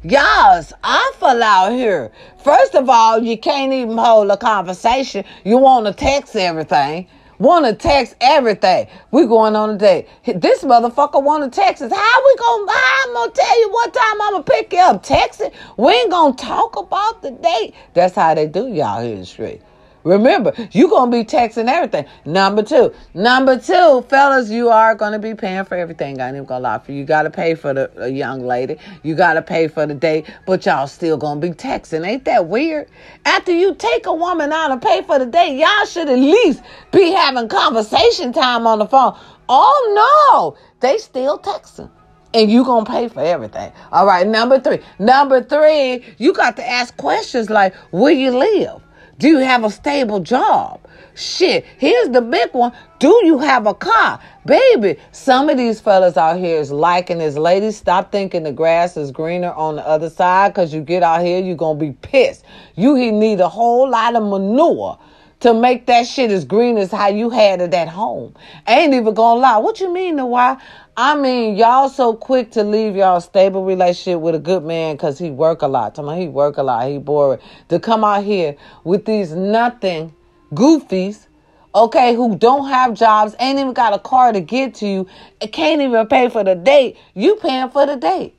Y'all's 0.08 0.72
awful 0.84 1.42
out 1.42 1.72
here. 1.72 2.12
First 2.38 2.76
of 2.76 2.88
all, 2.88 3.20
you 3.20 3.36
can't 3.36 3.72
even 3.72 3.98
hold 3.98 4.30
a 4.30 4.36
conversation. 4.36 5.24
You 5.42 5.58
want 5.58 5.86
to 5.86 5.92
text 5.92 6.36
everything. 6.36 7.08
Want 7.40 7.66
to 7.66 7.74
text 7.74 8.14
everything. 8.20 8.86
We 9.10 9.26
going 9.26 9.56
on 9.56 9.70
a 9.70 9.76
date. 9.76 10.06
This 10.24 10.62
motherfucker 10.62 11.20
want 11.20 11.52
to 11.52 11.60
text 11.60 11.82
us. 11.82 11.92
How 11.92 12.24
we 12.24 12.36
gonna? 12.36 12.72
I'm 12.72 13.14
gonna 13.14 13.32
tell 13.32 13.60
you 13.60 13.70
what 13.70 13.92
time 13.92 14.22
I'm 14.22 14.32
gonna 14.34 14.44
pick 14.44 14.72
you 14.72 14.78
up? 14.78 15.02
Text 15.02 15.40
it. 15.40 15.52
We 15.76 15.92
ain't 15.92 16.12
gonna 16.12 16.36
talk 16.36 16.76
about 16.76 17.22
the 17.22 17.32
date. 17.32 17.74
That's 17.92 18.14
how 18.14 18.32
they 18.34 18.46
do 18.46 18.68
y'all 18.68 19.02
here 19.02 19.14
in 19.14 19.20
the 19.20 19.26
street. 19.26 19.60
Remember, 20.06 20.52
you're 20.70 20.88
going 20.88 21.10
to 21.10 21.16
be 21.16 21.24
texting 21.24 21.68
everything. 21.68 22.06
Number 22.24 22.62
two. 22.62 22.94
Number 23.12 23.58
two, 23.58 24.06
fellas, 24.08 24.48
you 24.48 24.68
are 24.68 24.94
going 24.94 25.10
to 25.10 25.18
be 25.18 25.34
paying 25.34 25.64
for 25.64 25.76
everything. 25.76 26.20
I 26.20 26.28
ain't 26.28 26.36
even 26.36 26.46
going 26.46 26.60
to 26.60 26.68
lie 26.68 26.78
for 26.78 26.92
you. 26.92 26.98
You 26.98 27.04
got 27.04 27.24
to 27.24 27.30
pay 27.30 27.56
for 27.56 27.74
the, 27.74 27.90
young 28.12 28.46
lady. 28.46 28.78
You 29.02 29.16
got 29.16 29.32
to 29.32 29.42
pay 29.42 29.66
for 29.66 29.84
the 29.84 29.94
date, 29.94 30.26
but 30.46 30.64
y'all 30.64 30.86
still 30.86 31.16
going 31.16 31.40
to 31.40 31.48
be 31.48 31.52
texting. 31.52 32.06
Ain't 32.06 32.24
that 32.26 32.46
weird? 32.46 32.88
After 33.24 33.50
you 33.50 33.74
take 33.74 34.06
a 34.06 34.14
woman 34.14 34.52
out 34.52 34.70
and 34.70 34.80
pay 34.80 35.02
for 35.02 35.18
the 35.18 35.26
date, 35.26 35.58
y'all 35.58 35.86
should 35.86 36.08
at 36.08 36.18
least 36.20 36.62
be 36.92 37.10
having 37.10 37.48
conversation 37.48 38.32
time 38.32 38.64
on 38.64 38.78
the 38.78 38.86
phone. 38.86 39.18
Oh 39.48 39.92
no, 40.30 40.56
they 40.78 40.98
still 40.98 41.36
texting 41.36 41.90
and 42.32 42.50
you 42.50 42.64
gonna 42.64 42.84
pay 42.84 43.08
for 43.08 43.20
everything. 43.20 43.72
All 43.90 44.06
right, 44.06 44.26
number 44.26 44.60
three. 44.60 44.80
Number 45.00 45.42
three, 45.42 46.04
you 46.18 46.32
got 46.32 46.56
to 46.56 46.68
ask 46.68 46.96
questions 46.96 47.50
like, 47.50 47.74
where 47.90 48.12
you 48.12 48.30
live? 48.30 48.82
Do 49.18 49.28
you 49.28 49.38
have 49.38 49.64
a 49.64 49.70
stable 49.70 50.20
job? 50.20 50.80
Shit, 51.14 51.64
here's 51.78 52.10
the 52.10 52.20
big 52.20 52.52
one. 52.52 52.72
Do 52.98 53.22
you 53.24 53.38
have 53.38 53.66
a 53.66 53.72
car? 53.72 54.20
Baby, 54.44 54.98
some 55.12 55.48
of 55.48 55.56
these 55.56 55.80
fellas 55.80 56.18
out 56.18 56.38
here 56.38 56.60
is 56.60 56.70
liking 56.70 57.18
this. 57.18 57.36
Ladies, 57.36 57.78
stop 57.78 58.12
thinking 58.12 58.42
the 58.42 58.52
grass 58.52 58.98
is 58.98 59.10
greener 59.10 59.52
on 59.52 59.76
the 59.76 59.86
other 59.86 60.10
side 60.10 60.52
because 60.52 60.74
you 60.74 60.82
get 60.82 61.02
out 61.02 61.22
here, 61.22 61.40
you're 61.42 61.56
going 61.56 61.78
to 61.78 61.84
be 61.86 61.92
pissed. 61.92 62.44
You 62.74 62.94
need 63.12 63.40
a 63.40 63.48
whole 63.48 63.88
lot 63.88 64.14
of 64.14 64.22
manure 64.22 64.98
to 65.40 65.52
make 65.52 65.86
that 65.86 66.06
shit 66.06 66.30
as 66.30 66.44
green 66.44 66.78
as 66.78 66.90
how 66.90 67.08
you 67.08 67.30
had 67.30 67.60
it 67.60 67.74
at 67.74 67.88
home. 67.88 68.34
I 68.66 68.80
ain't 68.80 68.94
even 68.94 69.14
gonna 69.14 69.40
lie. 69.40 69.58
What 69.58 69.80
you 69.80 69.92
mean, 69.92 70.16
the 70.16 70.26
why? 70.26 70.60
I 70.96 71.14
mean, 71.14 71.56
y'all 71.56 71.90
so 71.90 72.14
quick 72.14 72.52
to 72.52 72.64
leave 72.64 72.96
y'all 72.96 73.20
stable 73.20 73.64
relationship 73.64 74.20
with 74.20 74.34
a 74.34 74.38
good 74.38 74.64
man 74.64 74.96
because 74.96 75.18
he 75.18 75.30
work 75.30 75.60
a 75.60 75.68
lot. 75.68 75.94
Tell 75.94 76.10
me 76.10 76.20
he 76.22 76.28
work 76.28 76.56
a 76.56 76.62
lot. 76.62 76.88
He 76.88 76.98
bored. 76.98 77.40
To 77.68 77.78
come 77.78 78.02
out 78.02 78.24
here 78.24 78.56
with 78.82 79.04
these 79.04 79.32
nothing 79.32 80.14
goofies, 80.52 81.26
okay, 81.74 82.14
who 82.14 82.36
don't 82.38 82.68
have 82.68 82.94
jobs, 82.94 83.34
ain't 83.38 83.58
even 83.58 83.74
got 83.74 83.92
a 83.92 83.98
car 83.98 84.32
to 84.32 84.40
get 84.40 84.74
to 84.76 85.06
can't 85.52 85.82
even 85.82 86.06
pay 86.06 86.30
for 86.30 86.42
the 86.44 86.54
date. 86.54 86.96
You 87.14 87.36
paying 87.36 87.68
for 87.68 87.84
the 87.84 87.96
date. 87.96 88.35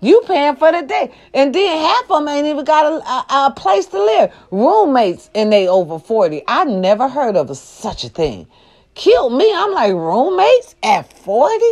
You 0.00 0.22
paying 0.26 0.56
for 0.56 0.72
the 0.72 0.82
day. 0.82 1.12
And 1.34 1.54
then 1.54 1.78
half 1.78 2.04
of 2.10 2.20
them 2.20 2.28
ain't 2.28 2.46
even 2.46 2.64
got 2.64 2.86
a, 2.86 3.34
a, 3.34 3.46
a 3.46 3.52
place 3.54 3.86
to 3.86 3.98
live. 3.98 4.32
Roommates 4.50 5.30
and 5.34 5.52
they 5.52 5.68
over 5.68 5.98
40. 5.98 6.42
I 6.48 6.64
never 6.64 7.08
heard 7.08 7.36
of 7.36 7.56
such 7.56 8.04
a 8.04 8.08
thing. 8.08 8.46
Killed 8.94 9.32
me. 9.34 9.52
I'm 9.54 9.72
like, 9.72 9.92
roommates 9.92 10.76
at 10.82 11.12
40? 11.12 11.64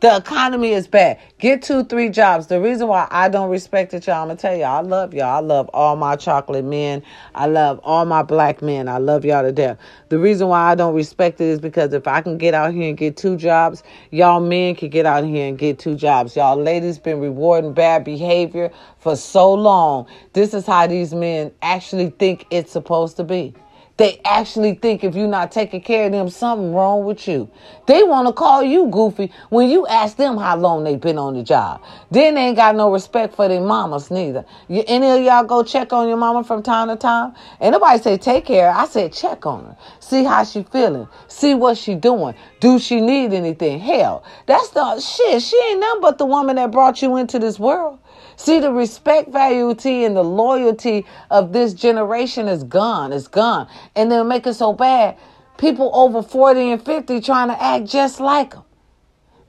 The 0.00 0.16
economy 0.16 0.72
is 0.72 0.86
bad. 0.86 1.18
Get 1.38 1.62
two, 1.62 1.84
three 1.84 2.10
jobs. 2.10 2.48
The 2.48 2.60
reason 2.60 2.88
why 2.88 3.08
I 3.10 3.28
don't 3.30 3.48
respect 3.48 3.94
it, 3.94 4.06
y'all, 4.06 4.22
I'm 4.22 4.28
gonna 4.28 4.38
tell 4.38 4.54
y'all, 4.54 4.76
I 4.76 4.80
love 4.80 5.14
y'all. 5.14 5.36
I 5.36 5.38
love 5.38 5.70
all 5.72 5.96
my 5.96 6.16
chocolate 6.16 6.64
men. 6.64 7.02
I 7.34 7.46
love 7.46 7.80
all 7.82 8.04
my 8.04 8.22
black 8.22 8.60
men. 8.60 8.86
I 8.88 8.98
love 8.98 9.24
y'all 9.24 9.42
to 9.42 9.52
death. 9.52 9.78
The 10.10 10.18
reason 10.18 10.48
why 10.48 10.70
I 10.70 10.74
don't 10.74 10.94
respect 10.94 11.40
it 11.40 11.46
is 11.46 11.58
because 11.58 11.94
if 11.94 12.06
I 12.06 12.20
can 12.20 12.36
get 12.36 12.52
out 12.52 12.74
here 12.74 12.88
and 12.88 12.98
get 12.98 13.16
two 13.16 13.36
jobs, 13.36 13.82
y'all 14.10 14.40
men 14.40 14.74
can 14.74 14.90
get 14.90 15.06
out 15.06 15.24
here 15.24 15.48
and 15.48 15.56
get 15.56 15.78
two 15.78 15.94
jobs. 15.94 16.36
Y'all 16.36 16.56
ladies 16.56 16.98
been 16.98 17.20
rewarding 17.20 17.72
bad 17.72 18.04
behavior 18.04 18.70
for 18.98 19.16
so 19.16 19.54
long. 19.54 20.06
This 20.34 20.52
is 20.52 20.66
how 20.66 20.86
these 20.86 21.14
men 21.14 21.50
actually 21.62 22.10
think 22.10 22.46
it's 22.50 22.72
supposed 22.72 23.16
to 23.16 23.24
be. 23.24 23.54
They 23.96 24.20
actually 24.24 24.74
think 24.74 25.04
if 25.04 25.14
you're 25.14 25.28
not 25.28 25.52
taking 25.52 25.80
care 25.80 26.06
of 26.06 26.12
them, 26.12 26.28
something 26.28 26.74
wrong 26.74 27.04
with 27.04 27.28
you. 27.28 27.48
They 27.86 28.02
want 28.02 28.26
to 28.26 28.32
call 28.32 28.60
you 28.60 28.88
goofy 28.88 29.30
when 29.50 29.70
you 29.70 29.86
ask 29.86 30.16
them 30.16 30.36
how 30.36 30.56
long 30.56 30.82
they've 30.82 31.00
been 31.00 31.16
on 31.16 31.34
the 31.34 31.44
job. 31.44 31.80
Then 32.10 32.34
they 32.34 32.48
ain't 32.48 32.56
got 32.56 32.74
no 32.74 32.90
respect 32.90 33.36
for 33.36 33.46
their 33.46 33.60
mamas 33.60 34.10
neither. 34.10 34.44
You, 34.66 34.82
any 34.88 35.10
of 35.10 35.22
y'all 35.22 35.44
go 35.44 35.62
check 35.62 35.92
on 35.92 36.08
your 36.08 36.16
mama 36.16 36.42
from 36.42 36.60
time 36.60 36.88
to 36.88 36.96
time? 36.96 37.34
And 37.60 37.72
nobody 37.72 38.02
say 38.02 38.16
take 38.18 38.46
care. 38.46 38.70
I 38.70 38.86
said 38.86 39.12
check 39.12 39.46
on 39.46 39.64
her. 39.64 39.76
See 40.00 40.24
how 40.24 40.42
she 40.42 40.64
feeling. 40.64 41.06
See 41.28 41.54
what 41.54 41.78
she 41.78 41.94
doing. 41.94 42.34
Do 42.58 42.80
she 42.80 43.00
need 43.00 43.32
anything? 43.32 43.78
Hell, 43.78 44.24
that's 44.46 44.70
the 44.70 44.98
shit. 44.98 45.40
She 45.40 45.56
ain't 45.70 45.80
nothing 45.80 46.00
but 46.00 46.18
the 46.18 46.26
woman 46.26 46.56
that 46.56 46.72
brought 46.72 47.00
you 47.00 47.16
into 47.16 47.38
this 47.38 47.60
world. 47.60 48.00
See, 48.36 48.60
the 48.60 48.72
respect, 48.72 49.30
value, 49.30 49.70
and 49.70 50.16
the 50.16 50.24
loyalty 50.24 51.06
of 51.30 51.52
this 51.52 51.74
generation 51.74 52.48
is 52.48 52.64
gone. 52.64 53.12
It's 53.12 53.28
gone. 53.28 53.68
And 53.94 54.10
they'll 54.10 54.24
make 54.24 54.46
it 54.46 54.54
so 54.54 54.72
bad. 54.72 55.16
People 55.56 55.90
over 55.94 56.22
40 56.22 56.72
and 56.72 56.82
50 56.84 57.20
trying 57.20 57.48
to 57.48 57.62
act 57.62 57.86
just 57.86 58.20
like 58.20 58.52
them. 58.52 58.64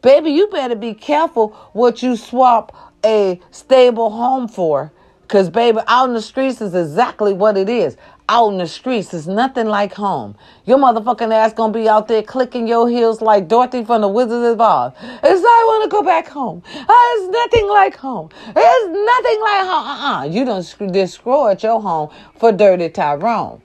Baby, 0.01 0.31
you 0.31 0.47
better 0.47 0.75
be 0.75 0.93
careful 0.93 1.49
what 1.73 2.03
you 2.03 2.15
swap 2.15 2.93
a 3.03 3.41
stable 3.51 4.11
home 4.11 4.47
for. 4.47 4.91
Because, 5.23 5.49
baby, 5.49 5.79
out 5.87 6.07
in 6.09 6.13
the 6.13 6.21
streets 6.21 6.61
is 6.61 6.75
exactly 6.75 7.33
what 7.33 7.57
it 7.57 7.67
is 7.67 7.97
out 8.27 8.49
in 8.49 8.57
the 8.57 8.67
streets. 8.67 9.13
It's 9.13 9.27
nothing 9.27 9.67
like 9.67 9.93
home. 9.93 10.35
Your 10.65 10.77
motherfucking 10.77 11.31
ass 11.31 11.53
gonna 11.53 11.73
be 11.73 11.87
out 11.87 12.07
there 12.07 12.23
clicking 12.23 12.67
your 12.67 12.89
heels 12.89 13.21
like 13.21 13.47
Dorothy 13.47 13.83
from 13.83 14.01
the 14.01 14.07
Wizard 14.07 14.43
of 14.43 14.59
Oz. 14.61 14.93
It's 15.01 15.43
I 15.45 15.65
wanna 15.67 15.89
go 15.89 16.01
back 16.01 16.27
home. 16.27 16.63
Uh, 16.75 16.85
it's 16.89 17.31
nothing 17.31 17.69
like 17.69 17.95
home. 17.95 18.29
It's 18.47 18.87
nothing 18.87 19.41
like 19.41 19.65
home. 19.65 19.87
Uh-uh. 19.87 20.23
You 20.25 20.45
done 20.45 20.91
destroyed 20.91 21.61
your 21.63 21.81
home 21.81 22.09
for 22.39 22.51
Dirty 22.51 22.89
Tyrone. 22.89 23.61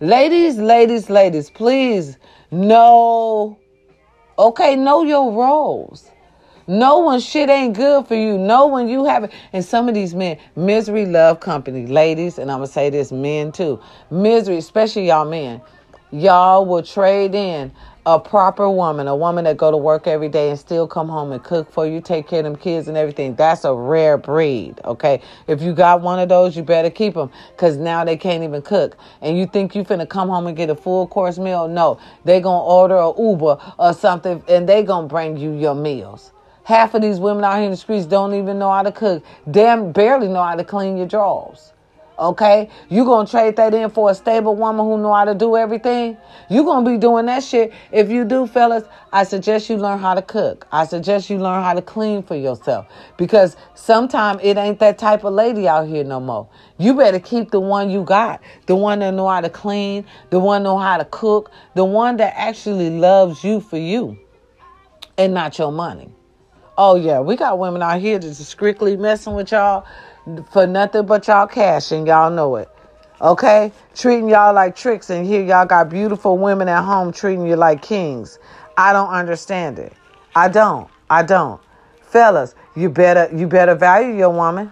Ladies, 0.00 0.58
ladies, 0.58 1.10
ladies, 1.10 1.50
please 1.50 2.18
know, 2.50 3.58
okay, 4.38 4.76
know 4.76 5.02
your 5.02 5.32
roles. 5.32 6.10
Know 6.68 7.06
when 7.06 7.18
shit 7.18 7.48
ain't 7.48 7.74
good 7.74 8.06
for 8.06 8.14
you. 8.14 8.36
Know 8.36 8.66
when 8.66 8.88
you 8.88 9.06
have 9.06 9.24
it. 9.24 9.32
And 9.54 9.64
some 9.64 9.88
of 9.88 9.94
these 9.94 10.14
men, 10.14 10.38
misery 10.54 11.06
love 11.06 11.40
company. 11.40 11.86
Ladies, 11.86 12.38
and 12.38 12.50
I'm 12.50 12.58
going 12.58 12.68
to 12.68 12.72
say 12.72 12.90
this, 12.90 13.10
men 13.10 13.52
too. 13.52 13.80
Misery, 14.10 14.58
especially 14.58 15.08
y'all 15.08 15.24
men. 15.24 15.62
Y'all 16.10 16.66
will 16.66 16.82
trade 16.82 17.34
in 17.34 17.72
a 18.04 18.18
proper 18.18 18.70
woman, 18.70 19.06
a 19.08 19.16
woman 19.16 19.44
that 19.44 19.58
go 19.58 19.70
to 19.70 19.76
work 19.76 20.06
every 20.06 20.30
day 20.30 20.48
and 20.48 20.58
still 20.58 20.86
come 20.86 21.08
home 21.08 21.32
and 21.32 21.44
cook 21.44 21.70
for 21.70 21.86
you, 21.86 22.00
take 22.00 22.26
care 22.26 22.38
of 22.38 22.44
them 22.44 22.56
kids 22.56 22.88
and 22.88 22.96
everything. 22.96 23.34
That's 23.34 23.64
a 23.64 23.74
rare 23.74 24.16
breed, 24.16 24.80
okay? 24.84 25.20
If 25.46 25.60
you 25.60 25.74
got 25.74 26.00
one 26.00 26.18
of 26.18 26.30
those, 26.30 26.56
you 26.56 26.62
better 26.62 26.88
keep 26.88 27.12
them 27.12 27.30
because 27.54 27.76
now 27.76 28.04
they 28.04 28.16
can't 28.16 28.42
even 28.42 28.62
cook. 28.62 28.96
And 29.20 29.36
you 29.36 29.46
think 29.46 29.74
you 29.74 29.84
finna 29.84 30.08
come 30.08 30.30
home 30.30 30.46
and 30.46 30.56
get 30.56 30.70
a 30.70 30.74
full 30.74 31.06
course 31.06 31.38
meal? 31.38 31.68
No, 31.68 31.98
they 32.24 32.40
gonna 32.40 32.64
order 32.64 32.96
a 32.96 33.12
Uber 33.18 33.58
or 33.78 33.92
something 33.92 34.42
and 34.48 34.66
they 34.66 34.82
gonna 34.82 35.06
bring 35.06 35.36
you 35.36 35.52
your 35.52 35.74
meals. 35.74 36.32
Half 36.68 36.92
of 36.92 37.00
these 37.00 37.18
women 37.18 37.44
out 37.44 37.54
here 37.54 37.64
in 37.64 37.70
the 37.70 37.78
streets 37.78 38.04
don't 38.04 38.34
even 38.34 38.58
know 38.58 38.70
how 38.70 38.82
to 38.82 38.92
cook. 38.92 39.24
Damn, 39.50 39.90
barely 39.90 40.28
know 40.28 40.42
how 40.42 40.54
to 40.54 40.62
clean 40.62 40.98
your 40.98 41.06
drawers. 41.06 41.72
Okay? 42.18 42.68
You 42.90 43.06
gonna 43.06 43.26
trade 43.26 43.56
that 43.56 43.72
in 43.72 43.88
for 43.88 44.10
a 44.10 44.14
stable 44.14 44.54
woman 44.54 44.84
who 44.84 44.98
know 44.98 45.14
how 45.14 45.24
to 45.24 45.34
do 45.34 45.56
everything? 45.56 46.18
You 46.50 46.64
gonna 46.64 46.84
be 46.84 46.98
doing 46.98 47.24
that 47.24 47.42
shit. 47.42 47.72
If 47.90 48.10
you 48.10 48.22
do, 48.26 48.46
fellas, 48.46 48.84
I 49.14 49.24
suggest 49.24 49.70
you 49.70 49.78
learn 49.78 49.98
how 49.98 50.12
to 50.12 50.20
cook. 50.20 50.66
I 50.70 50.84
suggest 50.84 51.30
you 51.30 51.38
learn 51.38 51.62
how 51.62 51.72
to 51.72 51.80
clean 51.80 52.22
for 52.22 52.36
yourself. 52.36 52.86
Because 53.16 53.56
sometimes 53.74 54.40
it 54.42 54.58
ain't 54.58 54.78
that 54.80 54.98
type 54.98 55.24
of 55.24 55.32
lady 55.32 55.66
out 55.66 55.88
here 55.88 56.04
no 56.04 56.20
more. 56.20 56.50
You 56.76 56.92
better 56.92 57.18
keep 57.18 57.50
the 57.50 57.60
one 57.60 57.88
you 57.88 58.02
got. 58.02 58.42
The 58.66 58.76
one 58.76 58.98
that 58.98 59.14
know 59.14 59.26
how 59.26 59.40
to 59.40 59.48
clean, 59.48 60.04
the 60.28 60.38
one 60.38 60.64
know 60.64 60.76
how 60.76 60.98
to 60.98 61.06
cook, 61.06 61.50
the 61.74 61.86
one 61.86 62.18
that 62.18 62.34
actually 62.36 62.90
loves 62.90 63.42
you 63.42 63.60
for 63.60 63.78
you 63.78 64.18
and 65.16 65.32
not 65.32 65.58
your 65.58 65.72
money. 65.72 66.12
Oh 66.80 66.94
yeah, 66.94 67.18
we 67.18 67.34
got 67.34 67.58
women 67.58 67.82
out 67.82 68.00
here 68.00 68.20
that's 68.20 68.38
strictly 68.46 68.96
messing 68.96 69.34
with 69.34 69.50
y'all 69.50 69.84
for 70.52 70.64
nothing 70.64 71.06
but 71.06 71.26
y'all 71.26 71.48
cash, 71.48 71.90
and 71.90 72.06
y'all 72.06 72.30
know 72.30 72.54
it. 72.54 72.68
Okay, 73.20 73.72
treating 73.96 74.28
y'all 74.28 74.54
like 74.54 74.76
tricks, 74.76 75.10
and 75.10 75.26
here 75.26 75.42
y'all 75.42 75.66
got 75.66 75.90
beautiful 75.90 76.38
women 76.38 76.68
at 76.68 76.84
home 76.84 77.12
treating 77.12 77.44
you 77.48 77.56
like 77.56 77.82
kings. 77.82 78.38
I 78.76 78.92
don't 78.92 79.10
understand 79.10 79.80
it. 79.80 79.92
I 80.36 80.46
don't. 80.46 80.88
I 81.10 81.24
don't. 81.24 81.60
Fellas, 82.00 82.54
you 82.76 82.88
better 82.88 83.28
you 83.34 83.48
better 83.48 83.74
value 83.74 84.14
your 84.14 84.30
woman. 84.30 84.70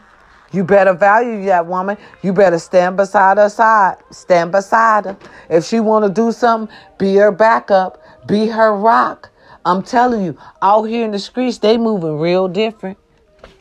You 0.52 0.62
better 0.62 0.94
value 0.94 1.44
that 1.46 1.66
woman. 1.66 1.98
You 2.22 2.32
better 2.32 2.60
stand 2.60 2.96
beside 2.96 3.38
her 3.38 3.48
side. 3.48 3.96
Stand 4.12 4.52
beside 4.52 5.06
her. 5.06 5.16
If 5.50 5.64
she 5.64 5.80
want 5.80 6.04
to 6.04 6.08
do 6.08 6.30
something, 6.30 6.72
be 6.98 7.16
her 7.16 7.32
backup. 7.32 8.00
Be 8.28 8.46
her 8.46 8.76
rock. 8.76 9.32
I'm 9.66 9.82
telling 9.82 10.25
you, 10.25 10.38
out 10.62 10.85
here 10.85 11.04
in 11.04 11.11
the 11.11 11.18
streets, 11.18 11.58
they 11.58 11.76
moving 11.76 12.20
real 12.20 12.46
different. 12.46 12.99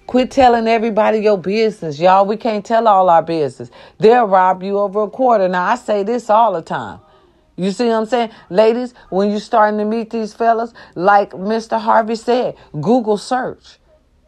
Quit 0.06 0.30
telling 0.30 0.68
everybody 0.68 1.18
your 1.18 1.40
business, 1.40 2.00
y'all. 2.00 2.28
We 2.28 2.38
can't 2.38 2.64
tell 2.64 2.88
all 2.88 3.10
our 3.10 3.24
business. 3.24 3.72
They'll 3.98 4.28
rob 4.28 4.62
you 4.62 4.78
over 4.78 5.02
a 5.02 5.10
quarter. 5.10 5.50
Now, 5.50 5.66
I 5.66 5.76
say 5.76 6.04
this 6.04 6.30
all 6.30 6.54
the 6.54 6.62
time. 6.62 7.00
You 7.56 7.72
see 7.72 7.88
what 7.88 7.96
I'm 7.96 8.06
saying? 8.06 8.30
Ladies, 8.52 8.94
when 9.10 9.32
you're 9.32 9.40
starting 9.40 9.80
to 9.80 9.86
meet 9.86 10.12
these 10.12 10.32
fellas, 10.32 10.76
like 10.94 11.32
Mr. 11.32 11.82
Harvey 11.82 12.16
said, 12.16 12.56
Google 12.80 13.18
search. 13.18 13.80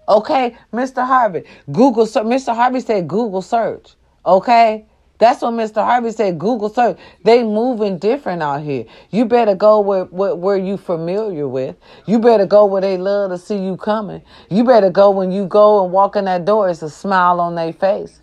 Okay, 0.10 0.58
Mr. 0.74 1.06
Harvey, 1.06 1.44
Google 1.72 2.08
search. 2.08 2.26
Mr. 2.26 2.56
Harvey 2.56 2.80
said 2.80 3.08
Google 3.08 3.44
search. 3.44 3.94
Okay? 4.26 4.88
That's 5.20 5.42
what 5.42 5.54
Mr. 5.54 5.84
Harvey 5.84 6.12
said. 6.12 6.38
Google 6.38 6.70
search. 6.70 6.98
They 7.24 7.44
moving 7.44 7.98
different 7.98 8.44
out 8.44 8.62
here. 8.62 8.86
You 9.10 9.26
better 9.26 9.56
go 9.56 9.80
where, 9.80 10.06
where, 10.06 10.58
you 10.58 10.78
familiar 10.78 11.48
with. 11.48 11.76
You 12.06 12.20
better 12.20 12.46
go 12.46 12.66
where 12.66 12.82
they 12.82 12.98
love 12.98 13.32
to 13.32 13.38
see 13.38 13.58
you 13.58 13.78
coming. 13.78 14.22
You 14.50 14.64
better 14.64 14.90
go 14.90 15.12
when 15.12 15.32
you 15.32 15.46
go 15.46 15.84
and 15.84 15.92
walk 15.94 16.16
in 16.16 16.26
that 16.26 16.46
door, 16.46 16.70
it's 16.70 16.82
a 16.82 16.90
smile 16.90 17.40
on 17.40 17.56
their 17.56 17.74
face. 17.74 18.22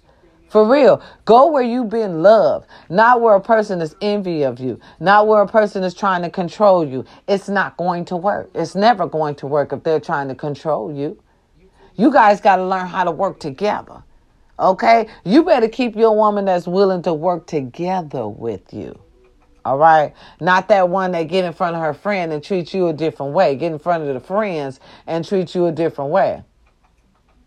For 0.48 0.64
real, 0.64 1.02
go 1.24 1.50
where 1.50 1.64
you've 1.64 1.88
been 1.88 2.22
loved, 2.22 2.68
not 2.88 3.20
where 3.20 3.34
a 3.34 3.40
person 3.40 3.80
is 3.80 3.96
envy 4.00 4.44
of 4.44 4.60
you, 4.60 4.78
not 5.00 5.26
where 5.26 5.42
a 5.42 5.48
person 5.48 5.82
is 5.82 5.94
trying 5.94 6.22
to 6.22 6.30
control 6.30 6.86
you. 6.86 7.04
It's 7.26 7.48
not 7.48 7.76
going 7.76 8.04
to 8.04 8.16
work. 8.16 8.50
It's 8.54 8.76
never 8.76 9.08
going 9.08 9.34
to 9.36 9.48
work 9.48 9.72
if 9.72 9.82
they're 9.82 9.98
trying 9.98 10.28
to 10.28 10.34
control 10.36 10.92
you. 10.94 11.20
You 11.96 12.12
guys 12.12 12.40
got 12.40 12.56
to 12.56 12.64
learn 12.64 12.86
how 12.86 13.02
to 13.02 13.10
work 13.10 13.40
together. 13.40 14.04
Okay? 14.58 15.08
You 15.24 15.44
better 15.44 15.68
keep 15.68 15.96
your 15.96 16.14
woman 16.14 16.44
that's 16.44 16.66
willing 16.66 17.02
to 17.02 17.14
work 17.14 17.46
together 17.46 18.26
with 18.28 18.72
you. 18.72 18.98
All 19.64 19.78
right? 19.78 20.14
Not 20.40 20.68
that 20.68 20.88
one 20.88 21.12
that 21.12 21.24
get 21.24 21.44
in 21.44 21.52
front 21.52 21.74
of 21.74 21.82
her 21.82 21.94
friend 21.94 22.32
and 22.32 22.42
treat 22.42 22.74
you 22.74 22.88
a 22.88 22.92
different 22.92 23.32
way. 23.32 23.56
Get 23.56 23.72
in 23.72 23.78
front 23.78 24.04
of 24.04 24.12
the 24.12 24.20
friends 24.20 24.78
and 25.06 25.26
treat 25.26 25.54
you 25.54 25.66
a 25.66 25.72
different 25.72 26.10
way. 26.10 26.42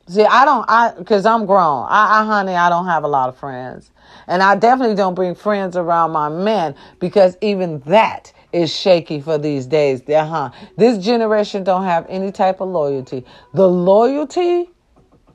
See, 0.10 0.24
I 0.24 0.46
don't, 0.46 0.66
I, 0.70 0.94
cause 1.04 1.26
I'm 1.26 1.46
grown. 1.46 1.86
I, 1.90 2.22
I, 2.22 2.26
honey, 2.26 2.56
I 2.56 2.70
don't 2.70 2.86
have 2.86 3.04
a 3.04 3.08
lot 3.08 3.28
of 3.28 3.38
friends. 3.38 3.92
And 4.28 4.42
I 4.42 4.56
definitely 4.56 4.96
don't 4.96 5.16
bring 5.16 5.36
friends 5.36 5.76
around 5.76 6.12
my 6.12 6.30
men 6.30 6.76
because 7.00 7.38
even 7.42 7.80
that 7.82 8.32
is 8.54 8.74
shaky 8.74 9.20
for 9.20 9.38
these 9.38 9.66
days. 9.66 10.02
Uh-huh. 10.08 10.50
This 10.78 10.98
generation 11.04 11.64
don't 11.64 11.84
have 11.84 12.06
any 12.08 12.32
type 12.32 12.62
of 12.62 12.70
loyalty. 12.70 13.26
The 13.54 13.68
loyalty, 13.68 14.70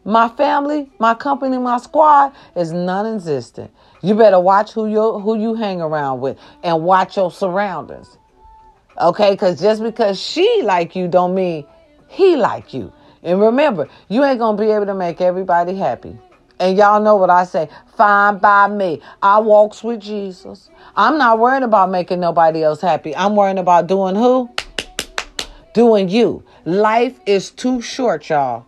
my 0.04 0.28
family, 0.28 0.90
my 0.98 1.14
company, 1.14 1.58
my 1.58 1.78
squad 1.78 2.32
is 2.56 2.72
non-existent. 2.72 3.70
You 4.02 4.14
better 4.14 4.40
watch 4.40 4.72
who 4.72 4.88
you 4.88 5.20
who 5.20 5.38
you 5.38 5.54
hang 5.54 5.80
around 5.80 6.20
with 6.20 6.38
and 6.62 6.82
watch 6.82 7.16
your 7.16 7.30
surroundings. 7.30 8.18
Okay, 9.00 9.30
because 9.32 9.60
just 9.60 9.82
because 9.82 10.20
she 10.20 10.62
like 10.64 10.96
you 10.96 11.08
don't 11.08 11.34
mean 11.34 11.66
he 12.08 12.36
like 12.36 12.74
you. 12.74 12.92
And 13.22 13.40
remember, 13.40 13.88
you 14.08 14.24
ain't 14.24 14.38
going 14.38 14.56
to 14.56 14.62
be 14.62 14.70
able 14.70 14.86
to 14.86 14.94
make 14.94 15.20
everybody 15.20 15.76
happy. 15.76 16.18
And 16.58 16.76
y'all 16.76 17.00
know 17.00 17.16
what 17.16 17.30
I 17.30 17.44
say. 17.44 17.68
Fine 17.96 18.38
by 18.38 18.68
me. 18.68 19.00
I 19.22 19.38
walks 19.38 19.82
with 19.82 20.00
Jesus. 20.00 20.70
I'm 20.96 21.18
not 21.18 21.38
worrying 21.38 21.62
about 21.62 21.90
making 21.90 22.20
nobody 22.20 22.62
else 22.62 22.80
happy. 22.80 23.14
I'm 23.16 23.34
worrying 23.36 23.58
about 23.58 23.86
doing 23.86 24.14
who? 24.14 24.50
Doing 25.72 26.08
you. 26.08 26.44
Life 26.64 27.18
is 27.26 27.50
too 27.50 27.80
short, 27.80 28.28
y'all, 28.28 28.66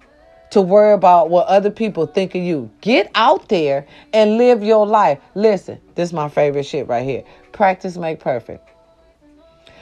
to 0.54 0.62
worry 0.62 0.92
about 0.92 1.30
what 1.30 1.48
other 1.48 1.68
people 1.68 2.06
think 2.06 2.36
of 2.36 2.40
you. 2.40 2.70
Get 2.80 3.10
out 3.16 3.48
there 3.48 3.88
and 4.12 4.38
live 4.38 4.62
your 4.62 4.86
life. 4.86 5.18
Listen, 5.34 5.80
this 5.96 6.10
is 6.10 6.12
my 6.12 6.28
favorite 6.28 6.62
shit 6.62 6.86
right 6.86 7.04
here. 7.04 7.24
Practice 7.50 7.96
make 7.96 8.20
perfect. 8.20 8.68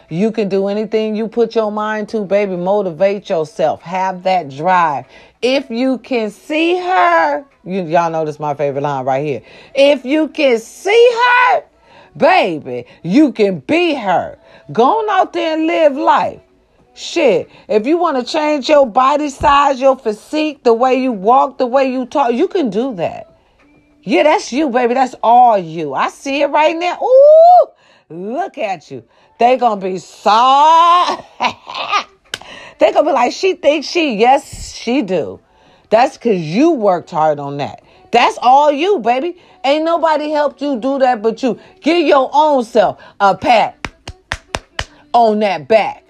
You 0.08 0.32
can 0.32 0.48
do 0.48 0.68
anything 0.68 1.14
you 1.14 1.28
put 1.28 1.54
your 1.54 1.70
mind 1.70 2.08
to, 2.10 2.24
baby. 2.24 2.56
Motivate 2.56 3.28
yourself. 3.28 3.82
Have 3.82 4.22
that 4.22 4.48
drive. 4.48 5.04
If 5.42 5.68
you 5.70 5.98
can 5.98 6.30
see 6.30 6.78
her, 6.78 7.44
you, 7.64 7.82
y'all 7.82 8.10
know 8.10 8.24
this 8.24 8.40
my 8.40 8.54
favorite 8.54 8.80
line 8.80 9.04
right 9.04 9.22
here. 9.22 9.42
If 9.74 10.06
you 10.06 10.28
can 10.28 10.58
see 10.58 11.18
her, 11.52 11.64
baby, 12.16 12.86
you 13.02 13.32
can 13.32 13.58
be 13.60 13.94
her. 13.94 14.38
Go 14.72 15.00
on 15.00 15.10
out 15.10 15.34
there 15.34 15.52
and 15.52 15.66
live 15.66 15.98
life. 15.98 16.40
Shit, 16.94 17.50
if 17.68 17.86
you 17.86 17.96
want 17.96 18.18
to 18.18 18.30
change 18.30 18.68
your 18.68 18.86
body 18.86 19.30
size, 19.30 19.80
your 19.80 19.96
physique, 19.96 20.62
the 20.62 20.74
way 20.74 21.00
you 21.00 21.10
walk, 21.10 21.56
the 21.56 21.66
way 21.66 21.90
you 21.90 22.04
talk, 22.04 22.32
you 22.34 22.48
can 22.48 22.68
do 22.68 22.94
that. 22.96 23.34
Yeah, 24.02 24.24
that's 24.24 24.52
you, 24.52 24.68
baby. 24.68 24.94
That's 24.94 25.14
all 25.22 25.56
you. 25.56 25.94
I 25.94 26.08
see 26.08 26.42
it 26.42 26.48
right 26.48 26.76
now. 26.76 26.98
Ooh, 27.02 27.66
look 28.10 28.58
at 28.58 28.90
you. 28.90 29.04
They 29.38 29.56
gonna 29.56 29.80
be 29.80 29.98
soft. 29.98 31.24
they 32.78 32.92
gonna 32.92 33.08
be 33.08 33.12
like, 33.12 33.32
she 33.32 33.54
thinks 33.54 33.86
she, 33.86 34.16
yes, 34.16 34.74
she 34.74 35.02
do. 35.02 35.40
That's 35.88 36.18
cause 36.18 36.40
you 36.40 36.72
worked 36.72 37.10
hard 37.10 37.38
on 37.38 37.56
that. 37.58 37.82
That's 38.10 38.38
all 38.42 38.70
you, 38.70 38.98
baby. 38.98 39.40
Ain't 39.64 39.84
nobody 39.84 40.30
helped 40.30 40.60
you 40.60 40.78
do 40.78 40.98
that 40.98 41.22
but 41.22 41.42
you. 41.42 41.58
Give 41.80 42.06
your 42.06 42.30
own 42.32 42.64
self 42.64 43.02
a 43.20 43.36
pat 43.36 43.78
on 45.12 45.38
that 45.40 45.68
back. 45.68 46.01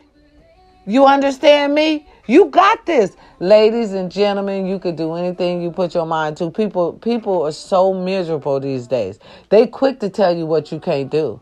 You 0.87 1.07
understand 1.07 1.75
me? 1.75 2.09
You 2.27 2.47
got 2.47 2.87
this. 2.87 3.17
Ladies 3.39 3.93
and 3.93 4.11
gentlemen, 4.11 4.67
you 4.67 4.81
could 4.81 4.97
do 4.97 5.15
anything 5.15 5.63
you 5.63 5.71
put 5.71 5.95
your 5.95 6.07
mind 6.07 6.37
to. 6.39 6.51
People 6.51 6.95
people 6.95 7.43
are 7.43 7.53
so 7.53 7.95
miserable 7.95 8.59
these 8.59 8.89
days. 8.89 9.21
They 9.49 9.69
quick 9.69 10.01
to 10.01 10.09
tell 10.09 10.37
you 10.37 10.45
what 10.45 10.73
you 10.73 10.81
can't 10.81 11.09
do. 11.11 11.41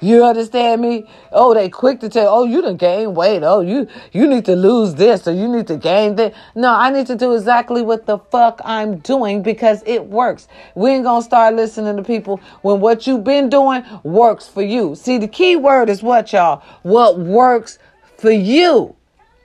You 0.00 0.24
understand 0.24 0.80
me? 0.80 1.08
Oh, 1.32 1.54
they 1.54 1.68
quick 1.68 1.98
to 2.00 2.08
tell, 2.08 2.28
oh, 2.28 2.44
you 2.44 2.62
done 2.62 2.76
gain 2.76 3.14
weight. 3.14 3.42
Oh, 3.42 3.60
you, 3.60 3.88
you 4.12 4.28
need 4.28 4.44
to 4.44 4.54
lose 4.54 4.94
this 4.94 5.26
or 5.26 5.32
you 5.32 5.48
need 5.48 5.66
to 5.66 5.76
gain 5.76 6.14
that. 6.16 6.34
No, 6.54 6.72
I 6.72 6.90
need 6.90 7.08
to 7.08 7.16
do 7.16 7.34
exactly 7.34 7.82
what 7.82 8.06
the 8.06 8.18
fuck 8.18 8.60
I'm 8.64 8.98
doing 8.98 9.42
because 9.42 9.82
it 9.86 10.06
works. 10.06 10.46
We 10.76 10.92
ain't 10.92 11.02
gonna 11.02 11.22
start 11.22 11.56
listening 11.56 11.96
to 11.96 12.04
people 12.04 12.40
when 12.62 12.78
what 12.78 13.08
you've 13.08 13.24
been 13.24 13.48
doing 13.48 13.84
works 14.04 14.46
for 14.46 14.62
you. 14.62 14.94
See, 14.94 15.18
the 15.18 15.26
key 15.26 15.56
word 15.56 15.88
is 15.88 16.00
what 16.00 16.32
y'all? 16.32 16.62
What 16.82 17.18
works 17.18 17.80
for 18.18 18.30
you. 18.30 18.94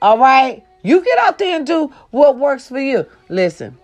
All 0.02 0.18
right? 0.18 0.66
You 0.84 1.04
get 1.04 1.18
out 1.20 1.38
there 1.38 1.56
and 1.56 1.66
do 1.66 1.94
what 2.12 2.38
works 2.38 2.68
for 2.68 2.80
you. 2.80 3.08
Listen. 3.30 3.78